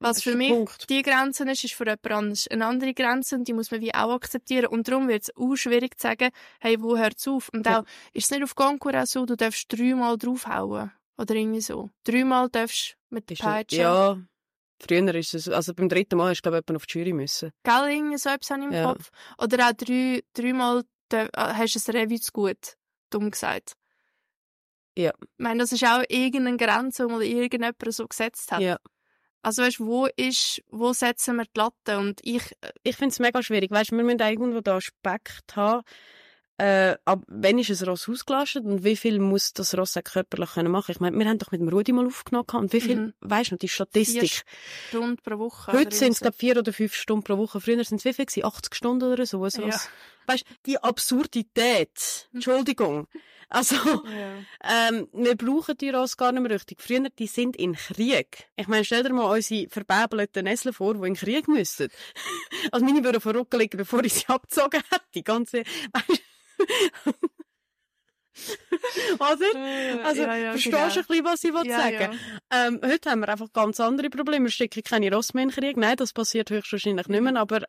was 0.03 0.23
für 0.23 0.35
mich 0.35 0.49
Punkt. 0.51 0.89
die 0.89 1.03
Grenze 1.03 1.45
ist, 1.51 1.63
ist 1.65 1.75
für 1.75 1.85
jemand 1.85 2.11
anderes 2.11 2.49
eine 2.49 2.65
andere 2.67 2.95
Grenze 2.95 3.37
und 3.37 3.47
die 3.47 3.53
muss 3.53 3.71
man 3.71 3.83
wie 3.83 3.95
auch 3.95 4.15
akzeptieren. 4.15 4.67
Und 4.67 4.89
darum 4.89 5.09
wird 5.09 5.25
es 5.25 5.37
auch 5.37 5.55
schwierig 5.57 5.99
zu 5.99 6.09
sagen, 6.09 6.31
hey, 6.59 6.81
wo 6.81 6.97
hört's 6.97 7.29
auf? 7.29 7.51
Und 7.53 7.67
Ja. 7.67 7.81
auch, 7.81 7.85
ist 8.15 8.25
es 8.25 8.31
nicht 8.31 8.43
auf 8.43 8.55
Concours 8.55 8.95
auch 8.95 9.07
so, 9.07 9.27
du 9.27 9.37
darfst 9.37 9.67
dreimal 9.71 10.17
draufhauen? 10.17 10.91
Oder 11.19 11.35
irgendwie 11.35 11.61
so. 11.61 11.91
Dreimal 12.05 12.49
darfst 12.49 12.97
du 13.11 13.15
mit 13.17 13.29
der 13.29 13.35
Peitsche. 13.37 13.77
Ja, 13.83 14.19
früher 14.89 15.15
ist 15.15 15.35
es, 15.35 15.49
also 15.49 15.75
beim 15.75 15.89
dritten 15.89 16.17
Mal 16.17 16.31
hast 16.31 16.39
du, 16.39 16.51
glaube 16.51 16.59
ich, 16.59 16.69
jemand 16.69 16.77
auf 16.83 16.87
die 16.87 16.99
Jury 16.99 17.13
müssen. 17.13 17.51
Gell, 17.63 17.89
irgendwie 17.91 18.19
so 18.19 18.31
etwas 18.31 18.51
habe 18.51 18.61
ich 18.61 18.67
im 18.67 18.73
Ja. 18.73 18.85
Kopf. 18.93 19.11
Oder 19.39 19.69
auch 19.69 19.73
drei, 19.73 20.23
dreimal 20.35 20.83
äh, 21.13 21.29
hast 21.35 21.75
du 21.75 21.93
ein 21.93 21.97
Revue 21.97 22.21
zu 22.21 22.33
gut. 22.33 22.77
Dumm 23.11 23.31
gesagt. 23.31 23.73
Ja. 24.97 25.13
Ich 25.21 25.29
meine, 25.39 25.61
das 25.61 25.73
ist 25.73 25.85
auch 25.85 26.03
irgendeine 26.09 26.57
Grenze, 26.57 27.07
die 27.07 27.13
mal 27.13 27.23
irgendjemand 27.23 27.77
so 27.95 28.07
gesetzt 28.07 28.53
hat. 28.53 28.61
Ja. 28.61 28.79
Also 29.43 29.63
weißt, 29.63 29.81
wo 29.81 30.07
ist, 30.17 30.63
wo 30.69 30.93
setzen 30.93 31.37
wir 31.37 31.45
die 31.45 31.59
Latte? 31.59 31.99
Und 31.99 32.21
ich, 32.23 32.53
äh, 32.61 32.73
Ich 32.83 32.97
finde 32.97 33.13
es 33.13 33.19
mega 33.19 33.43
schwierig. 33.43 33.71
Weißt, 33.71 33.91
wir 33.93 34.03
müssen 34.03 34.21
irgendwo 34.21 34.61
da 34.61 34.77
Aspekt 34.77 35.57
haben. 35.57 35.83
Äh, 36.63 36.99
ab 37.07 37.23
wann 37.29 37.59
ist 37.59 37.71
ein 37.71 37.89
Ross 37.89 38.07
ausgelastet 38.07 38.67
und 38.67 38.85
wie 38.85 38.95
viel 38.97 39.19
muss 39.19 39.55
das 39.55 39.75
Ross 39.79 39.97
auch 39.97 40.05
körperlich 40.05 40.51
können 40.53 40.71
machen? 40.71 40.93
Ich 40.93 41.01
meine, 41.01 41.19
wir 41.19 41.27
haben 41.27 41.39
doch 41.39 41.53
mit 41.53 41.61
dem 41.63 41.69
Rudi 41.69 41.93
mal 41.93 42.07
aufgenommen 42.07 42.47
und 42.53 42.73
wie 42.75 42.83
viel, 42.83 42.97
Mhm. 42.97 43.15
weißt 43.21 43.51
du 43.51 43.55
noch, 43.55 43.61
die 43.61 43.69
vier 43.69 43.75
Statistik. 43.87 44.45
Stunden 44.91 45.17
pro 45.23 45.39
Woche. 45.39 45.73
Heute 45.73 45.97
sind 45.97 46.13
es, 46.13 46.21
glaube 46.21 46.37
vier 46.37 46.59
oder 46.59 46.73
fünf 46.75 46.95
Stunden 46.95 47.25
pro 47.25 47.39
Woche. 47.39 47.61
Früher 47.63 47.83
sind 47.85 47.97
es 47.99 48.05
wie 48.05 48.13
viel 48.13 48.27
gewesen? 48.27 48.45
80 48.45 48.75
Stunden 48.75 49.11
oder 49.11 49.25
so. 49.25 49.43
ein 49.43 49.51
Ja. 49.57 49.65
Ross. 49.65 49.89
Weißt 50.27 50.45
die 50.67 50.79
Absurdität. 50.83 52.29
Entschuldigung. 52.35 53.07
Also, 53.49 53.75
Ja. 53.75 54.89
ähm, 54.89 55.09
wir 55.13 55.37
brauchen 55.37 55.77
die 55.79 55.91
Ross 55.91 56.17
gar 56.17 56.31
nicht 56.31 56.43
mehr 56.43 56.51
richtig. 56.53 56.81
Früher, 56.81 57.09
die 57.19 57.27
sind 57.27 57.57
in 57.57 57.75
Krieg. 57.75 58.49
Ich 58.57 58.69
meine, 58.69 58.85
stell 58.85 59.03
dir 59.03 59.13
mal 59.13 59.35
unsere 59.35 59.69
verbäbelten 59.69 60.45
Nesseln 60.45 60.73
vor, 60.73 60.95
die 60.95 61.09
in 61.09 61.15
Krieg 61.15 61.49
müssten. 61.49 61.89
Also 62.73 62.85
meine 62.85 63.03
würden 63.03 63.21
vor 63.21 63.35
Rücken 63.35 63.59
liegen, 63.59 63.79
bevor 63.79 64.05
ich 64.05 64.13
sie 64.13 64.27
abgezogen 64.29 64.83
hätte. 64.91 65.05
Die 65.15 65.25
ganze, 65.25 65.59
weißt 65.93 66.23
Oder? 69.19 70.05
Also, 70.05 70.23
ja, 70.23 70.37
ja, 70.37 70.51
verstehst 70.53 70.77
genau. 70.77 70.89
du 70.89 71.01
ein 71.01 71.25
bisschen, 71.25 71.55
was 71.55 71.65
ich 71.65 71.71
Ja, 71.71 71.79
sagen 71.79 72.19
Ähm, 72.51 72.81
heute 72.83 73.11
haben 73.11 73.21
wir 73.21 73.29
einfach 73.29 73.53
ganz 73.53 73.81
andere 73.81 74.09
Probleme. 74.11 74.47
Wir 74.47 74.51
stecken 74.51 74.83
keine 74.83 75.13
Ross 75.13 75.35
mehr 75.35 75.45
in 75.45 75.51
Krieg. 75.51 75.77
Nein, 75.77 75.97
das 75.97 76.13
passiert 76.13 76.51
höchstwahrscheinlich 76.51 77.09
nicht 77.09 77.21
mehr, 77.21 77.37
aber 77.37 77.65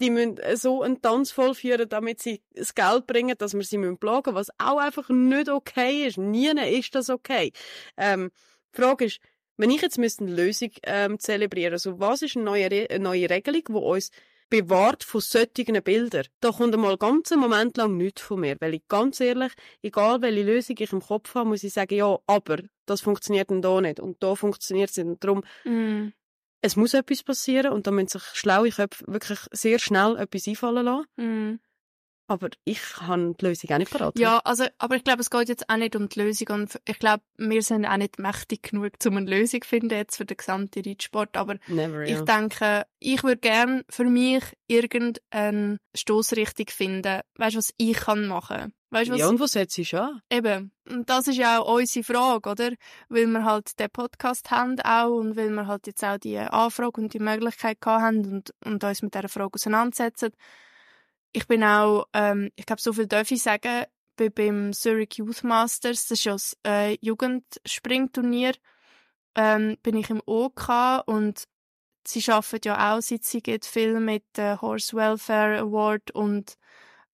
die 0.00 0.10
müssen 0.10 0.38
so 0.54 0.82
einen 0.82 1.00
Tanz 1.00 1.30
vollführen, 1.30 1.88
damit 1.88 2.20
sie 2.20 2.42
das 2.54 2.74
Geld 2.74 3.06
bringen, 3.06 3.36
dass 3.38 3.54
wir 3.54 3.62
sie 3.62 3.78
müssen 3.78 3.98
plagen 3.98 4.34
was 4.34 4.50
auch 4.58 4.78
einfach 4.78 5.08
nicht 5.08 5.48
okay 5.48 6.06
ist. 6.06 6.18
Nie 6.18 6.50
ist 6.50 6.94
das 6.94 7.10
okay. 7.10 7.52
Ähm, 7.96 8.30
die 8.74 8.82
Frage 8.82 9.06
ist, 9.06 9.20
wenn 9.56 9.70
ich 9.70 9.82
jetzt 9.82 9.98
müsste 9.98 10.24
eine 10.24 10.34
Lösung 10.34 10.70
ähm, 10.84 11.18
zelebrieren, 11.18 11.72
also 11.72 11.98
was 11.98 12.22
ist 12.22 12.36
eine 12.36 12.44
neue, 12.44 12.70
Re 12.70 12.86
eine 12.90 13.02
neue 13.02 13.28
Regelung, 13.28 13.62
die 13.68 13.72
uns 13.72 14.10
bewahrt 14.50 15.04
von 15.04 15.20
solchen 15.20 15.82
Bildern. 15.82 16.26
Da 16.40 16.50
kommt 16.50 16.74
einmal 16.74 16.96
ganz 16.96 17.30
einen 17.32 17.40
Moment 17.40 17.76
lang 17.76 17.96
nichts 17.96 18.22
von 18.22 18.40
mir, 18.40 18.56
weil 18.60 18.74
ich 18.74 18.88
ganz 18.88 19.20
ehrlich, 19.20 19.52
egal 19.82 20.22
welche 20.22 20.42
Lösung 20.42 20.76
ich 20.78 20.92
im 20.92 21.00
Kopf 21.02 21.34
habe, 21.34 21.48
muss 21.48 21.62
ich 21.64 21.72
sagen, 21.72 21.94
ja, 21.94 22.18
aber 22.26 22.58
das 22.86 23.00
funktioniert 23.00 23.50
denn 23.50 23.62
da 23.62 23.80
nicht 23.80 24.00
und 24.00 24.22
da 24.22 24.34
funktioniert 24.34 24.90
es 24.90 24.96
nicht. 24.96 25.06
Und 25.06 25.22
darum, 25.24 25.42
Mm. 25.64 26.12
es 26.62 26.76
muss 26.76 26.94
etwas 26.94 27.22
passieren 27.22 27.72
und 27.72 27.86
da 27.86 27.90
müssen 27.90 28.08
sich 28.08 28.22
schlaue 28.32 28.70
Köpfe 28.70 29.04
wirklich 29.06 29.40
sehr 29.52 29.78
schnell 29.78 30.16
etwas 30.16 30.48
einfallen 30.48 30.84
lassen. 30.84 31.06
Mm. 31.16 31.60
Aber 32.28 32.50
ich 32.64 32.80
habe 33.00 33.34
die 33.40 33.44
Lösung 33.44 33.70
auch 33.70 33.78
nicht 33.78 33.90
parat. 33.90 34.18
Ja, 34.18 34.38
also, 34.44 34.66
aber 34.76 34.96
ich 34.96 35.04
glaube, 35.04 35.22
es 35.22 35.30
geht 35.30 35.48
jetzt 35.48 35.68
auch 35.70 35.78
nicht 35.78 35.96
um 35.96 36.10
die 36.10 36.20
Lösung 36.20 36.48
und 36.50 36.78
ich 36.86 36.98
glaube, 36.98 37.22
wir 37.38 37.62
sind 37.62 37.86
auch 37.86 37.96
nicht 37.96 38.18
mächtig 38.18 38.62
genug, 38.64 38.92
um 39.06 39.16
eine 39.16 39.30
Lösung 39.30 39.62
zu 39.62 39.68
finden 39.68 39.96
jetzt 39.96 40.16
für 40.16 40.26
den 40.26 40.36
gesamten 40.36 40.82
Reitsport, 40.84 41.38
aber 41.38 41.56
Never, 41.68 42.02
ich 42.02 42.20
denke, 42.20 42.84
ich 42.98 43.22
würde 43.22 43.38
gern 43.38 43.82
für 43.88 44.04
mich 44.04 44.44
irgendeine 44.66 45.78
Stoßrichtung 45.94 46.66
finden, 46.68 47.22
weißt 47.36 47.54
du, 47.54 47.58
was 47.58 47.72
ich 47.78 47.96
kann 47.96 48.28
machen. 48.28 48.74
Weißt 48.90 49.08
du, 49.08 49.14
was 49.14 49.20
ja, 49.20 49.28
und 49.28 49.40
wo 49.40 49.46
setzt 49.46 49.78
du 49.78 50.00
an? 50.00 50.20
Eben. 50.30 50.72
Und 50.88 51.08
das 51.10 51.28
ist 51.28 51.36
ja 51.36 51.60
auch 51.60 51.76
unsere 51.76 52.04
Frage, 52.04 52.50
oder? 52.50 52.70
Weil 53.08 53.26
wir 53.26 53.44
halt 53.44 53.78
den 53.78 53.90
Podcast 53.90 54.50
haben 54.50 54.80
auch 54.80 55.10
und 55.10 55.36
weil 55.36 55.50
wir 55.50 55.66
halt 55.66 55.86
jetzt 55.86 56.04
auch 56.04 56.18
die 56.18 56.38
Anfrage 56.38 57.00
und 57.00 57.12
die 57.12 57.18
Möglichkeit 57.18 57.80
gehabt 57.80 58.02
haben 58.02 58.32
und, 58.32 58.54
und 58.64 58.84
uns 58.84 59.02
mit 59.02 59.14
dieser 59.14 59.28
Frage 59.28 59.54
auseinandersetzen. 59.54 60.30
Ich 61.38 61.46
bin 61.46 61.62
auch, 61.62 62.08
ähm, 62.14 62.50
ich 62.56 62.66
glaube, 62.66 62.82
so 62.82 62.92
viel 62.92 63.06
darf 63.06 63.30
ich 63.30 63.40
sagen, 63.40 63.84
bin 64.16 64.32
beim 64.32 64.72
Zurich 64.72 65.14
Youth 65.18 65.44
Masters, 65.44 66.08
das 66.08 66.18
ist 66.18 66.24
ja 66.24 66.32
das 66.32 66.56
äh, 66.66 66.98
Jugendspringturnier, 67.00 68.54
ähm, 69.36 69.76
bin 69.84 69.96
ich 69.96 70.10
im 70.10 70.20
OK 70.26 70.68
und 71.06 71.44
sie 72.04 72.28
arbeiten 72.32 72.66
ja 72.66 72.92
auch, 72.96 73.00
seit 73.00 73.22
sie 73.22 73.40
geht 73.40 73.66
viel 73.66 74.00
mit 74.00 74.24
der 74.36 74.60
Horse 74.60 74.96
Welfare 74.96 75.60
Award 75.60 76.10
und 76.10 76.58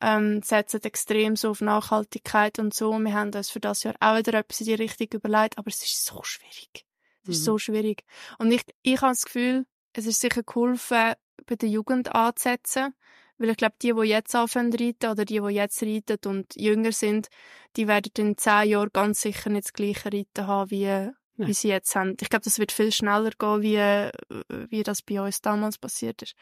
ähm, 0.00 0.40
setzen 0.40 0.82
extrem 0.84 1.37
so 1.37 1.50
auf 1.50 1.60
Nachhaltigkeit 1.60 2.58
und 2.58 2.72
so. 2.72 2.98
Wir 2.98 3.12
haben 3.12 3.30
uns 3.34 3.50
für 3.50 3.60
das 3.60 3.82
Jahr 3.82 3.94
auch 4.00 4.16
wieder 4.16 4.32
etwas 4.38 4.60
in 4.60 4.68
die 4.68 4.74
Richtung 4.74 5.08
überlegt, 5.12 5.58
aber 5.58 5.68
es 5.68 5.84
ist 5.84 6.02
so 6.02 6.22
schwierig. 6.22 6.87
Es 7.24 7.28
ist 7.28 7.40
Mhm. 7.40 7.44
so 7.44 7.58
schwierig. 7.58 8.04
Und 8.38 8.50
ich, 8.52 8.64
ich 8.80 9.02
habe 9.02 9.12
das 9.12 9.26
Gefühl, 9.26 9.66
es 9.92 10.06
ist 10.06 10.22
sicher 10.22 10.42
geholfen, 10.42 11.12
bei 11.44 11.56
der 11.56 11.68
Jugend 11.68 12.14
anzusetzen. 12.14 12.94
Weil 13.38 13.50
ich 13.50 13.56
glaube, 13.56 13.74
die, 13.82 13.92
die 13.92 14.08
jetzt 14.08 14.34
anfangen 14.34 14.72
zu 14.72 14.78
reiten 14.82 15.10
oder 15.10 15.24
die, 15.24 15.40
die 15.40 15.54
jetzt 15.54 15.82
reiten 15.82 16.18
und 16.26 16.54
jünger 16.56 16.92
sind, 16.92 17.28
die 17.76 17.88
werden 17.88 18.12
in 18.16 18.36
zehn 18.36 18.68
Jahren 18.68 18.90
ganz 18.92 19.22
sicher 19.22 19.50
nicht 19.50 19.66
das 19.66 19.72
gleiche 19.72 20.12
Reiten 20.12 20.46
haben, 20.46 20.70
wie, 20.70 21.10
wie 21.36 21.54
sie 21.54 21.68
jetzt 21.68 21.94
haben. 21.96 22.16
Ich 22.20 22.28
glaube, 22.28 22.44
das 22.44 22.58
wird 22.58 22.72
viel 22.72 22.92
schneller 22.92 23.30
gehen, 23.30 23.62
wie, 23.62 24.68
wie 24.70 24.82
das 24.82 25.02
bei 25.02 25.20
uns 25.20 25.40
damals 25.40 25.78
passiert 25.78 26.22
ist. 26.22 26.34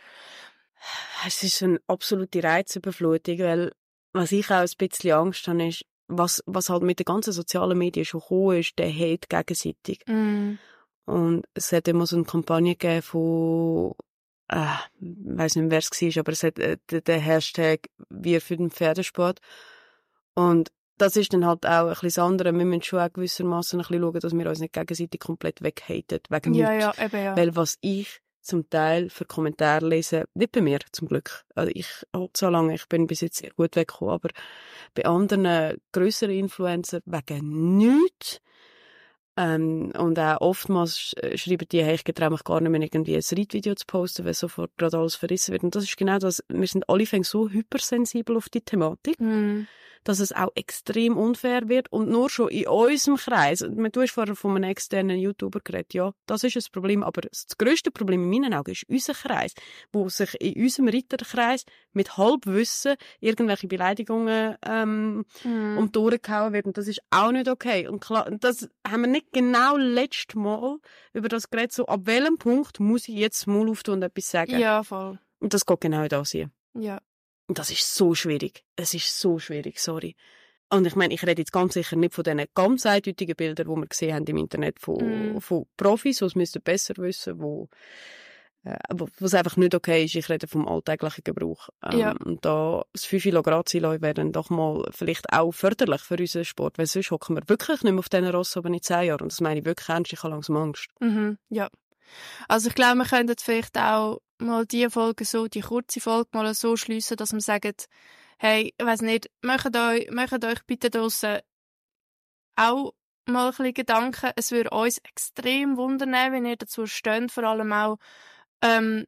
Es 1.27 1.43
ist 1.43 1.63
eine 1.63 1.81
absolute 1.87 2.43
Reizüberflutung, 2.43 3.39
weil 3.39 3.73
was 4.13 4.33
ich 4.33 4.51
auch 4.51 4.57
ein 4.57 4.69
bisschen 4.77 5.13
Angst 5.13 5.49
habe, 5.49 5.67
ist, 5.67 5.85
was, 6.09 6.43
was 6.47 6.69
halt 6.69 6.83
mit 6.83 6.99
den 6.99 7.05
ganzen 7.05 7.33
sozialen 7.33 7.79
Medien 7.79 8.05
schon 8.05 8.21
gekommen 8.21 8.59
ist, 8.59 8.79
der 8.79 8.93
Hate 8.93 9.29
gegenseitig. 9.29 10.01
Mm. 10.07 10.59
Und 11.05 11.47
es 11.55 11.73
hat 11.73 11.89
immer 11.89 12.07
so 12.07 12.17
eine 12.17 12.25
Kampagne 12.25 12.77
gegeben 12.77 13.03
von, 13.03 13.95
äh, 14.53 14.67
weiss 15.01 15.57
nicht, 15.57 15.71
wer 15.71 15.79
es 15.79 15.91
war, 15.91 16.21
aber 16.21 16.33
es 16.33 16.43
hat 16.43 16.59
äh, 16.59 16.77
den 16.91 17.21
Hashtag 17.21 17.89
Wir 18.11 18.41
für 18.41 18.57
den 18.57 18.71
Pferdesport. 18.71 19.41
Und 20.35 20.71
das 20.99 21.17
ist 21.17 21.33
dann 21.33 21.47
halt 21.47 21.67
auch 21.67 21.87
ein 21.87 21.89
bisschen 21.89 22.09
das 22.09 22.19
andere. 22.19 22.53
Wir 22.53 22.65
müssen 22.65 22.83
schon 22.83 23.01
auch 23.01 23.13
gewissermaßen 23.13 23.81
ein 23.81 23.87
bisschen 23.87 24.03
schauen, 24.03 24.21
dass 24.21 24.33
wir 24.35 24.49
uns 24.49 24.61
nicht 24.61 24.73
gegenseitig 24.73 25.21
komplett 25.21 25.63
weghaten, 25.63 26.21
wegen 26.29 26.55
Ja, 26.55 26.71
nichts. 26.71 26.97
ja, 26.97 27.05
eben, 27.05 27.25
ja. 27.25 27.37
Weil 27.37 27.57
was 27.57 27.79
ich 27.81 28.21
zum 28.43 28.69
Teil 28.69 29.09
für 29.09 29.25
Kommentare 29.25 29.87
lese, 29.87 30.25
nicht 30.35 30.53
bei 30.53 30.61
mir 30.61 30.81
zum 30.91 31.09
Glück. 31.09 31.45
Also 31.55 31.71
ich 31.75 31.89
Gott 32.13 32.37
so 32.37 32.49
lange, 32.49 32.75
ich 32.75 32.87
bin 32.89 33.07
bis 33.07 33.21
jetzt 33.21 33.39
sehr 33.39 33.51
gut 33.51 33.77
weggekommen, 33.77 34.15
aber 34.15 34.29
bei 34.95 35.05
anderen 35.05 35.81
größeren 35.93 36.35
Influencer 36.35 37.01
wegen 37.07 37.77
nichts. 37.77 38.41
Ähm, 39.37 39.93
und 39.97 40.19
auch 40.19 40.41
oftmals 40.41 41.15
äh, 41.15 41.39
schreiben 41.39 41.67
die, 41.71 41.83
hey, 41.83 41.95
ich 41.95 42.05
getraue 42.05 42.31
mich 42.31 42.45
gar 42.45 42.61
nicht 42.61 42.71
mehr 42.71 42.83
irgendwie 42.83 43.17
ein 43.17 43.23
Reitvideo 43.23 43.75
zu 43.75 43.87
posten, 43.87 44.27
weil 44.27 44.35
sofort 44.35 44.77
gerade 44.77 44.99
alles 44.99 45.15
verrissen 45.15 45.53
wird. 45.53 45.63
Und 45.65 45.75
das 45.75 45.85
ist 45.85 45.97
genau 45.97 46.19
das, 46.19 46.45
wir 46.49 46.67
sind 46.67 46.89
alle 46.89 47.07
so 47.25 47.49
hypersensibel 47.49 48.37
auf 48.37 48.49
die 48.49 48.61
Thematik. 48.61 49.19
Mm 49.21 49.67
dass 50.05 50.21
es 50.21 50.33
auch 50.33 50.51
extrem 50.55 51.17
unfair 51.17 51.69
wird 51.69 51.91
und 51.93 52.09
nur 52.09 52.31
schon 52.31 52.49
in 52.49 52.67
unserem 52.67 53.17
Kreis, 53.17 53.61
du 53.61 54.01
hast 54.01 54.11
vorher 54.11 54.37
von 54.37 54.57
einem 54.57 54.71
externen 54.71 55.19
YouTuber 55.19 55.61
geredet, 55.61 55.95
ja, 55.95 56.13
das 56.27 56.45
ist 56.45 56.57
ein 56.57 56.63
Problem, 56.73 57.03
aber 57.03 57.23
das 57.23 57.47
grösste 57.59 57.91
Problem 57.91 58.23
in 58.25 58.31
meinen 58.31 58.55
Augen 58.55 58.73
ist 58.73 58.85
unser 58.89 59.15
Kreis, 59.15 59.55
wo 59.93 60.09
sich 60.09 60.41
in 60.41 60.63
unserem 60.63 60.89
Ritterkreis 60.89 61.65
mit 61.93 62.17
Halbwissen 62.17 62.97
irgendwelche 63.21 63.67
Beleidigungen 63.67 64.57
ähm, 64.65 65.25
mm. 65.45 65.79
um 65.79 65.93
die 65.93 65.99
Ohren 65.99 66.19
gehauen 66.21 66.53
werden. 66.53 66.73
Das 66.73 66.89
ist 66.89 67.01
auch 67.11 67.33
nicht 67.33 67.49
okay. 67.49 67.87
Und 67.87 68.01
klar, 68.01 68.31
das 68.31 68.69
haben 68.87 69.03
wir 69.03 69.09
nicht 69.09 69.33
genau 69.33 69.77
letztes 69.77 70.35
Mal 70.35 70.79
über 71.13 71.29
das 71.29 71.51
geredet, 71.51 71.73
so 71.73 71.87
ab 71.87 72.01
welchem 72.05 72.39
Punkt 72.39 72.81
muss 72.81 73.09
ich 73.09 73.15
jetzt 73.17 73.47
mal 73.47 73.69
auftun 73.69 73.97
und 73.97 74.03
etwas 74.03 74.31
sagen. 74.31 74.59
Ja, 74.59 74.83
voll. 74.83 75.19
Und 75.41 75.55
das 75.55 75.67
geht 75.67 75.81
genau 75.81 76.07
das 76.09 76.31
hier. 76.31 76.51
Ja. 76.75 77.01
Und 77.53 77.59
das 77.59 77.71
ist 77.71 77.95
so 77.95 78.15
schwierig. 78.15 78.65
Es 78.77 78.95
ist 78.95 79.21
so 79.21 79.39
schwierig, 79.39 79.79
sorry. 79.79 80.17
Und 80.71 80.87
ich 80.87 80.97
meine, 80.97 81.13
ich 81.13 81.23
rede 81.23 81.43
jetzt 81.43 81.53
ganz 81.53 81.75
sicher 81.75 81.97
nicht 81.97 82.15
von 82.15 82.25
diesen 82.25 82.43
ganz 82.55 82.87
eindeutigen 82.87 83.37
Bildern, 83.37 83.69
die 83.69 83.77
wir 83.79 83.87
gesehen 83.87 84.15
haben 84.15 84.25
im 84.25 84.39
Internet 84.39 84.81
von, 84.81 85.35
mm. 85.35 85.41
von 85.43 85.67
Profis, 85.77 86.21
die 86.21 86.41
es 86.41 86.53
besser 86.65 86.95
wissen 86.97 87.39
wo 87.43 87.69
äh, 88.65 88.79
was 89.19 89.35
einfach 89.35 89.59
nicht 89.59 89.75
okay 89.75 90.03
ist. 90.07 90.15
Ich 90.15 90.31
rede 90.31 90.47
vom 90.47 90.67
alltäglichen 90.67 91.25
Gebrauch. 91.25 91.69
Ähm, 91.83 91.99
ja. 91.99 92.15
Und 92.25 92.43
da 92.43 92.87
das 92.95 93.05
5 93.05 93.43
Grad 93.43 93.69
sein 93.69 93.83
wäre 93.83 94.15
dann 94.15 94.33
doch 94.33 94.49
mal 94.49 94.89
vielleicht 94.91 95.31
auch 95.31 95.53
förderlich 95.53 96.01
für 96.01 96.17
unseren 96.17 96.47
Sport, 96.47 96.79
weil 96.79 96.87
sonst 96.87 97.11
hocken 97.11 97.37
wir 97.37 97.47
wirklich 97.51 97.83
nicht 97.83 97.93
mehr 97.93 97.99
auf 97.99 98.09
diesen 98.09 98.31
Ross 98.31 98.57
oben 98.57 98.73
in 98.73 98.81
10 98.81 99.09
Jahren. 99.09 99.21
Und 99.21 99.33
das 99.33 99.43
meine 99.43 99.61
ich 99.61 99.67
wirklich 99.67 99.91
ernst, 99.91 100.11
ich 100.15 100.23
habe 100.23 100.33
langsam 100.33 100.57
Angst. 100.57 100.89
Mhm, 101.01 101.37
ja. 101.51 101.69
Also 102.49 102.69
ich 102.69 102.75
glaube, 102.75 102.99
wir 102.99 103.07
könnten 103.07 103.37
vielleicht 103.39 103.77
auch 103.79 104.21
mal 104.39 104.67
die 104.67 104.89
Folge 104.91 105.25
so, 105.25 105.47
die 105.49 105.61
kurze 105.61 106.01
Folge 106.01 106.31
mal 106.33 106.53
so 106.55 106.77
schließen, 106.77 107.17
dass 107.17 107.33
wir 107.33 107.41
sagen, 107.41 107.75
hey, 108.39 108.75
ich 108.77 108.85
weiß 108.85 109.03
nicht, 109.03 109.31
macht 109.43 109.77
euch, 109.77 110.11
macht 110.11 110.45
euch 110.45 110.65
bitte 110.67 110.91
draussen 110.91 111.41
auch 112.57 112.93
mal 113.27 113.47
ein 113.47 113.51
bisschen 113.51 113.75
Gedanken. 113.75 114.33
Es 114.37 114.51
würde 114.51 114.71
uns 114.71 114.99
extrem 114.99 115.77
wundern, 115.77 116.13
wenn 116.13 116.47
ihr 116.47 116.57
dazu 116.57 116.87
steht, 116.87 117.31
vor 117.31 117.45
allem 117.45 117.73
auch, 117.73 117.99
ähm, 118.63 119.07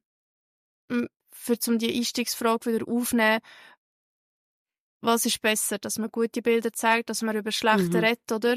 für 1.32 1.58
zum 1.58 1.78
die 1.78 1.94
Einstiegsfrage 1.96 2.72
wieder 2.72 2.88
aufnehmen. 2.88 3.40
Was 5.00 5.26
ist 5.26 5.42
besser, 5.42 5.78
dass 5.78 5.98
man 5.98 6.10
gute 6.10 6.40
Bilder 6.40 6.72
zeigt, 6.72 7.10
dass 7.10 7.22
man 7.22 7.36
über 7.36 7.52
schlechte 7.52 7.98
mhm. 7.98 8.04
redet, 8.04 8.32
oder? 8.32 8.56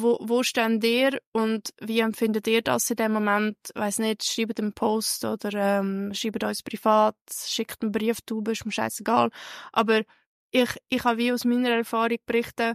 Wo, 0.00 0.18
wo 0.20 0.42
steht 0.44 0.84
ihr 0.84 1.18
und 1.32 1.70
wie 1.80 2.00
empfindet 2.00 2.46
ihr 2.46 2.62
das 2.62 2.88
in 2.90 2.96
dem 2.96 3.12
Moment? 3.12 3.56
Weiss 3.74 3.98
nicht, 3.98 4.22
schreibt 4.24 4.60
einen 4.60 4.72
Post 4.72 5.24
oder 5.24 5.52
ähm, 5.54 6.14
schreibt 6.14 6.44
uns 6.44 6.62
privat, 6.62 7.16
schickt 7.32 7.82
einen 7.82 7.90
Brief, 7.90 8.18
du 8.24 8.40
bist 8.40 8.64
mir 8.64 8.70
scheißegal. 8.70 9.30
Aber 9.72 10.02
ich, 10.52 10.70
ich 10.88 11.04
habe 11.04 11.18
wie 11.18 11.32
aus 11.32 11.44
meiner 11.44 11.70
Erfahrung 11.70 12.18
berichten, 12.26 12.74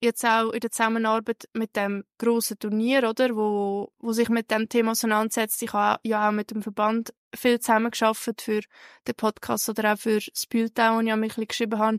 jetzt 0.00 0.24
auch 0.24 0.50
in 0.50 0.60
der 0.60 0.70
Zusammenarbeit 0.70 1.48
mit 1.52 1.76
dem 1.76 2.04
grossen 2.18 2.58
Turnier, 2.58 3.08
oder, 3.08 3.36
wo, 3.36 3.92
wo 3.98 4.12
sich 4.12 4.28
mit 4.28 4.50
dem 4.50 4.68
Thema 4.68 4.92
auseinandersetzt. 4.92 5.62
Ich 5.62 5.72
habe 5.72 6.00
ja 6.04 6.28
auch 6.28 6.32
mit 6.32 6.50
dem 6.50 6.62
Verband 6.62 7.14
viel 7.34 7.60
zusammengearbeitet 7.60 8.42
für 8.42 8.60
den 9.06 9.14
Podcast 9.14 9.68
oder 9.68 9.92
auch 9.92 9.98
für 9.98 10.18
das 10.18 10.46
Bültau, 10.46 11.00
das 11.02 11.20
ich 11.28 11.36
mich 11.36 11.48
geschrieben 11.48 11.78
habe. 11.78 11.98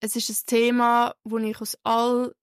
Es 0.00 0.14
ist 0.14 0.28
ein 0.28 0.46
Thema, 0.46 1.14
wo 1.24 1.38
ich 1.38 1.60
aus 1.60 1.76
all 1.84 2.34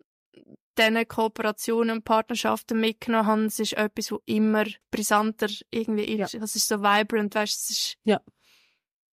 diesen 0.78 1.08
Kooperationen 1.08 1.98
und 1.98 2.06
Partnerschaften 2.06 2.80
mitgenommen 2.80 3.28
habe. 3.28 3.46
Es 3.46 3.60
ist 3.60 3.74
etwas, 3.74 4.12
wo 4.12 4.22
immer 4.26 4.66
brisanter 4.92 5.50
irgendwie 5.72 6.06
ist. 6.06 6.34
Ja. 6.34 6.44
Es 6.44 6.56
ist 6.56 6.68
so 6.68 6.82
vibrant, 6.82 7.36
weißt 7.36 7.62
es 7.64 7.70
ist... 7.70 7.98
Ja. 8.04 8.22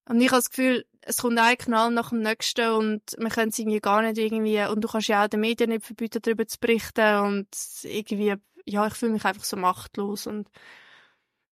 Und 0.05 0.21
ich 0.21 0.29
habe 0.29 0.39
das 0.39 0.51
Gefühl, 0.51 0.85
es 1.01 1.19
kommt 1.19 1.39
ein 1.39 1.57
Knall 1.57 1.93
nach 1.93 2.11
dem 2.11 2.21
nächsten 2.21 2.71
und 2.73 3.03
man 3.19 3.31
kann 3.31 3.51
es 3.51 3.59
irgendwie 3.59 3.81
gar 3.81 4.03
nicht 4.03 4.19
irgendwie, 4.19 4.61
und 4.65 4.83
du 4.83 4.89
kannst 4.89 5.09
ja 5.09 5.25
auch 5.25 5.29
den 5.29 5.41
Medien 5.41 5.71
nicht 5.71 5.85
verbieten, 5.85 6.21
darüber 6.21 6.47
zu 6.47 6.59
berichten 6.59 7.19
und 7.19 7.49
irgendwie, 7.85 8.35
ja, 8.67 8.87
ich 8.87 8.95
fühle 8.95 9.13
mich 9.13 9.25
einfach 9.25 9.45
so 9.45 9.57
machtlos 9.57 10.27
und 10.27 10.49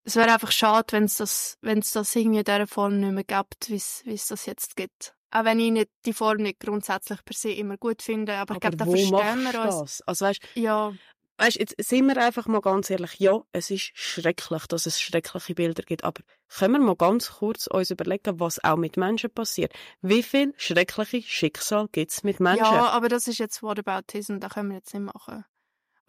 es 0.03 0.15
wäre 0.15 0.33
einfach 0.33 0.51
schade, 0.51 0.91
wenn 0.91 1.03
es 1.03 1.17
das, 1.17 1.59
wenn 1.61 1.79
es 1.79 1.91
das 1.91 2.15
irgendwie 2.15 2.39
in 2.39 2.43
dieser 2.43 2.65
Form 2.65 2.99
nicht 2.99 3.11
mehr 3.11 3.23
gibt, 3.23 3.69
wie 3.69 3.75
es 4.13 4.27
das 4.27 4.47
jetzt 4.47 4.75
gibt. 4.75 5.13
Auch 5.31 5.45
wenn 5.45 5.59
ich 5.59 5.71
nicht, 5.71 5.89
die 6.05 6.13
Form 6.13 6.37
nicht 6.37 6.59
grundsätzlich 6.59 7.23
per 7.23 7.35
se 7.35 7.51
immer 7.51 7.77
gut 7.77 8.01
finde, 8.01 8.33
aber, 8.33 8.41
aber 8.41 8.53
ich 8.55 8.59
glaube, 8.61 8.77
da 8.77 8.85
verstehen 8.85 9.43
wir 9.43 9.61
uns. 9.61 9.75
Das? 9.75 10.01
Also 10.01 10.25
weißt, 10.25 10.41
ja. 10.55 10.93
Weißt, 11.37 11.57
jetzt 11.57 11.75
sind 11.77 12.07
wir 12.07 12.17
einfach 12.17 12.47
mal 12.47 12.59
ganz 12.59 12.89
ehrlich, 12.89 13.17
ja, 13.19 13.39
es 13.53 13.71
ist 13.71 13.91
schrecklich, 13.93 14.65
dass 14.67 14.85
es 14.85 14.99
schreckliche 14.99 15.55
Bilder 15.55 15.83
gibt, 15.83 16.03
aber 16.03 16.21
können 16.49 16.73
wir 16.73 16.79
mal 16.79 16.95
ganz 16.97 17.31
kurz 17.31 17.67
uns 17.67 17.91
überlegen, 17.91 18.39
was 18.41 18.61
auch 18.63 18.75
mit 18.75 18.97
Menschen 18.97 19.29
passiert. 19.29 19.71
Wie 20.01 20.21
viel 20.21 20.53
schreckliche 20.57 21.21
Schicksal 21.21 21.87
gibt 21.91 22.11
es 22.11 22.23
mit 22.23 22.41
Menschen? 22.41 22.65
Ja, 22.65 22.89
aber 22.89 23.07
das 23.07 23.27
ist 23.27 23.37
jetzt 23.37 23.63
Whataboutism, 23.63 24.39
da 24.39 24.49
können 24.49 24.69
wir 24.69 24.77
jetzt 24.77 24.93
nicht 24.93 25.03
machen. 25.03 25.45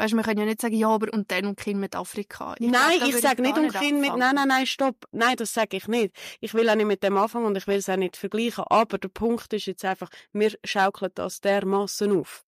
Weißt, 0.01 0.15
wir 0.15 0.23
können 0.23 0.41
ja 0.41 0.47
nicht 0.47 0.63
sagen, 0.63 0.77
ja, 0.77 0.89
aber 0.89 1.13
und 1.13 1.31
dann 1.31 1.45
und 1.45 1.59
Kind 1.59 1.79
mit 1.79 1.95
Afrika. 1.95 2.55
Ich 2.59 2.71
nein, 2.71 2.97
glaub, 2.97 3.11
ich 3.11 3.21
sage 3.21 3.43
nicht 3.43 3.59
und 3.59 3.71
Kind 3.75 4.01
mit, 4.01 4.17
nein, 4.17 4.35
nein, 4.35 4.49
nein, 4.49 4.65
stopp. 4.65 4.97
Nein, 5.13 5.37
das 5.37 5.53
sage 5.53 5.77
ich 5.77 5.89
nicht. 5.89 6.17
Ich 6.41 6.55
will 6.55 6.71
auch 6.71 6.75
nicht 6.75 6.87
mit 6.87 7.03
dem 7.03 7.19
anfangen 7.19 7.45
und 7.45 7.57
ich 7.59 7.67
will 7.67 7.77
es 7.77 7.89
auch 7.91 7.97
nicht 7.97 8.17
vergleichen. 8.17 8.65
Aber 8.71 8.97
der 8.97 9.11
Punkt 9.11 9.53
ist 9.53 9.67
jetzt 9.67 9.85
einfach, 9.85 10.09
wir 10.33 10.55
schaukeln 10.65 11.13
das 11.15 11.43
dermaßen 11.43 12.19
auf. 12.19 12.47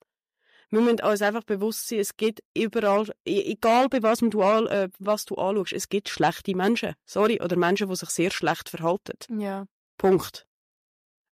Wir 0.71 0.81
müssen 0.81 1.03
uns 1.03 1.21
einfach 1.21 1.45
bewusst 1.45 1.88
sein, 1.88 1.99
es 1.99 2.17
gibt 2.17 2.43
überall, 2.57 3.12
e-, 3.27 3.53
egal 3.53 3.91
bei 3.91 4.03
was 4.03 4.21
du, 4.21 4.41
äh, 4.41 4.88
was 4.99 5.27
du 5.27 5.35
anschaust, 5.35 5.75
es 5.75 5.91
gibt 5.91 6.09
schlechte 6.09 6.57
Menschen. 6.57 6.95
Sorry, 7.05 7.38
oder 7.38 7.57
Menschen, 7.57 7.87
die 7.87 7.97
sich 7.97 8.09
sehr 8.09 8.31
schlecht 8.31 8.71
verhalten. 8.71 9.38
Ja. 9.38 9.67
Punkt. 9.99 10.47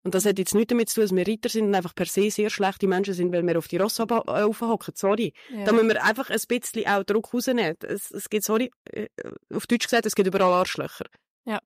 Und 0.02 0.14
das 0.14 0.24
hat 0.24 0.38
jetzt 0.38 0.54
nichts 0.54 0.70
damit 0.70 0.88
zu 0.88 0.94
tun, 0.96 1.04
dass 1.04 1.16
wir 1.16 1.28
Reiter 1.28 1.48
sind 1.48 1.66
und 1.66 1.74
einfach 1.74 1.94
per 1.94 2.06
se 2.06 2.30
sehr 2.30 2.48
schlechte 2.48 2.86
Menschen 2.86 3.14
sind, 3.14 3.32
weil 3.32 3.46
wir 3.46 3.58
auf 3.58 3.68
die 3.68 3.76
Rosse 3.76 4.06
aufhocken. 4.08 4.94
Sorry. 4.96 5.34
Ja. 5.54 5.64
Da 5.64 5.72
müssen 5.72 5.88
wir 5.88 6.02
einfach 6.02 6.30
ein 6.30 6.40
bisschen 6.48 6.86
auch 6.86 7.04
Druck 7.04 7.34
rausnehmen. 7.34 7.76
Es, 7.82 8.10
es 8.10 8.30
gibt, 8.30 8.44
sorry, 8.44 8.70
äh, 8.90 9.08
auf 9.52 9.66
Deutsch 9.66 9.84
gesagt, 9.84 10.06
es 10.06 10.14
gibt 10.14 10.28
überall 10.28 10.52
Arschlöcher. 10.52 11.06
Ja. 11.44 11.60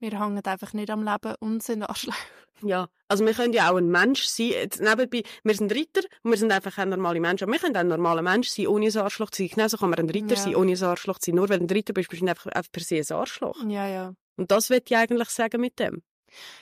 Wir 0.00 0.20
hängen 0.20 0.44
einfach 0.44 0.72
nicht 0.74 0.90
am 0.90 1.02
Leben 1.02 1.34
und 1.40 1.62
sind 1.62 1.82
Arschlöcher. 1.82 2.18
Ja, 2.62 2.88
also 3.06 3.24
wir 3.24 3.32
können 3.34 3.52
ja 3.52 3.70
auch 3.70 3.76
ein 3.76 3.88
Mensch 3.88 4.24
sein. 4.24 4.48
Jetzt 4.48 4.80
nebenbei, 4.80 5.22
wir 5.44 5.54
sind 5.54 5.72
Ritter 5.72 6.02
und 6.22 6.32
wir 6.32 6.38
sind 6.38 6.52
einfach 6.52 6.76
ein 6.78 6.88
normaler 6.88 7.20
Mensch. 7.20 7.42
Aber 7.42 7.52
wir 7.52 7.58
können 7.58 7.76
auch 7.76 7.80
ein 7.80 7.88
normaler 7.88 8.22
Mensch 8.22 8.48
sein, 8.48 8.66
ohne 8.66 8.86
ein 8.86 8.96
Arschloch 8.96 9.30
zu 9.30 9.42
sein. 9.42 9.50
Genauso 9.54 9.76
kann 9.76 9.90
man 9.90 9.98
ein 9.98 10.10
Ritter 10.10 10.34
ja. 10.34 10.40
sein, 10.40 10.56
ohne 10.56 10.72
ein 10.72 10.82
Arschloch 10.82 11.18
zu 11.18 11.30
sein. 11.30 11.36
Nur 11.36 11.48
weil 11.48 11.58
du 11.58 11.64
ein 11.64 11.70
Ritter 11.70 11.92
bist, 11.92 12.10
bist 12.10 12.22
du 12.22 12.26
einfach, 12.26 12.46
einfach 12.46 12.70
per 12.70 12.82
se 12.82 12.96
ein 12.96 13.16
Arschloch. 13.16 13.62
Ja, 13.66 13.88
ja. 13.88 14.14
Und 14.36 14.50
das 14.50 14.70
will 14.70 14.82
ich 14.84 14.96
eigentlich 14.96 15.30
sagen 15.30 15.60
mit 15.60 15.78
dem. 15.78 16.02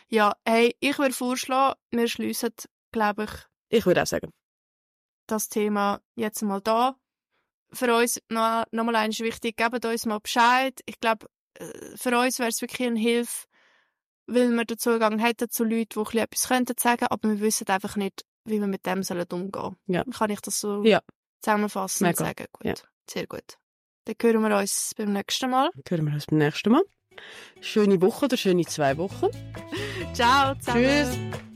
Ja, 0.08 0.34
hey, 0.44 0.76
ich 0.80 0.98
würde 0.98 1.14
vorschlagen, 1.14 1.78
wir 1.90 2.08
schliessen, 2.08 2.52
glaube 2.92 3.24
ich. 3.24 3.30
Ich 3.68 3.86
würde 3.86 4.02
auch 4.02 4.06
sagen. 4.06 4.32
Das 5.26 5.48
Thema 5.48 6.00
jetzt 6.14 6.42
mal 6.42 6.60
da. 6.60 6.96
Für 7.72 7.96
uns 7.96 8.20
noch, 8.28 8.64
noch 8.70 8.84
mal 8.84 8.96
eins 8.96 9.18
wichtig, 9.20 9.56
gebt 9.56 9.84
uns 9.84 10.06
mal 10.06 10.20
Bescheid. 10.20 10.80
Ich 10.86 11.00
glaube, 11.00 11.26
äh, 11.54 11.96
für 11.96 12.16
uns 12.16 12.38
wäre 12.38 12.48
es 12.48 12.60
wirklich 12.60 12.86
eine 12.86 12.98
Hilfe, 12.98 13.46
weil 14.26 14.50
wir 14.50 14.64
den 14.64 14.78
Zugang 14.78 15.18
hätten 15.18 15.50
zu 15.50 15.64
Leuten, 15.64 16.04
die 16.04 16.18
etwas 16.18 16.48
könnten 16.48 16.74
sagen, 16.78 17.06
aber 17.08 17.28
wir 17.28 17.40
wissen 17.40 17.66
einfach 17.68 17.96
nicht, 17.96 18.24
wie 18.44 18.60
wir 18.60 18.66
mit 18.66 18.86
dem 18.86 19.02
sollen 19.02 19.26
umgehen. 19.30 19.76
Ja. 19.86 20.04
Kann 20.04 20.30
ich 20.30 20.40
das 20.40 20.60
so 20.60 20.84
ja. 20.84 21.00
zusammenfassen 21.40 22.06
Mega. 22.06 22.24
und 22.24 22.26
sagen? 22.26 22.46
Gut, 22.52 22.66
ja. 22.66 22.74
sehr 23.10 23.26
gut. 23.26 23.58
Dann 24.04 24.14
hören 24.20 24.42
wir 24.42 24.56
uns 24.58 24.92
beim 24.96 25.12
nächsten 25.12 25.50
Mal. 25.50 25.70
Dann 25.74 25.82
hören 25.88 26.06
wir 26.06 26.14
uns 26.14 26.26
beim 26.26 26.38
nächsten 26.38 26.70
Mal. 26.70 26.82
Schöne 27.60 28.00
Woche 28.00 28.26
oder 28.26 28.36
schöne 28.36 28.64
zwei 28.64 28.96
Wochen. 28.98 29.28
Ciao 30.14 30.54
zusammen. 30.56 30.84
Tschüss. 30.84 31.55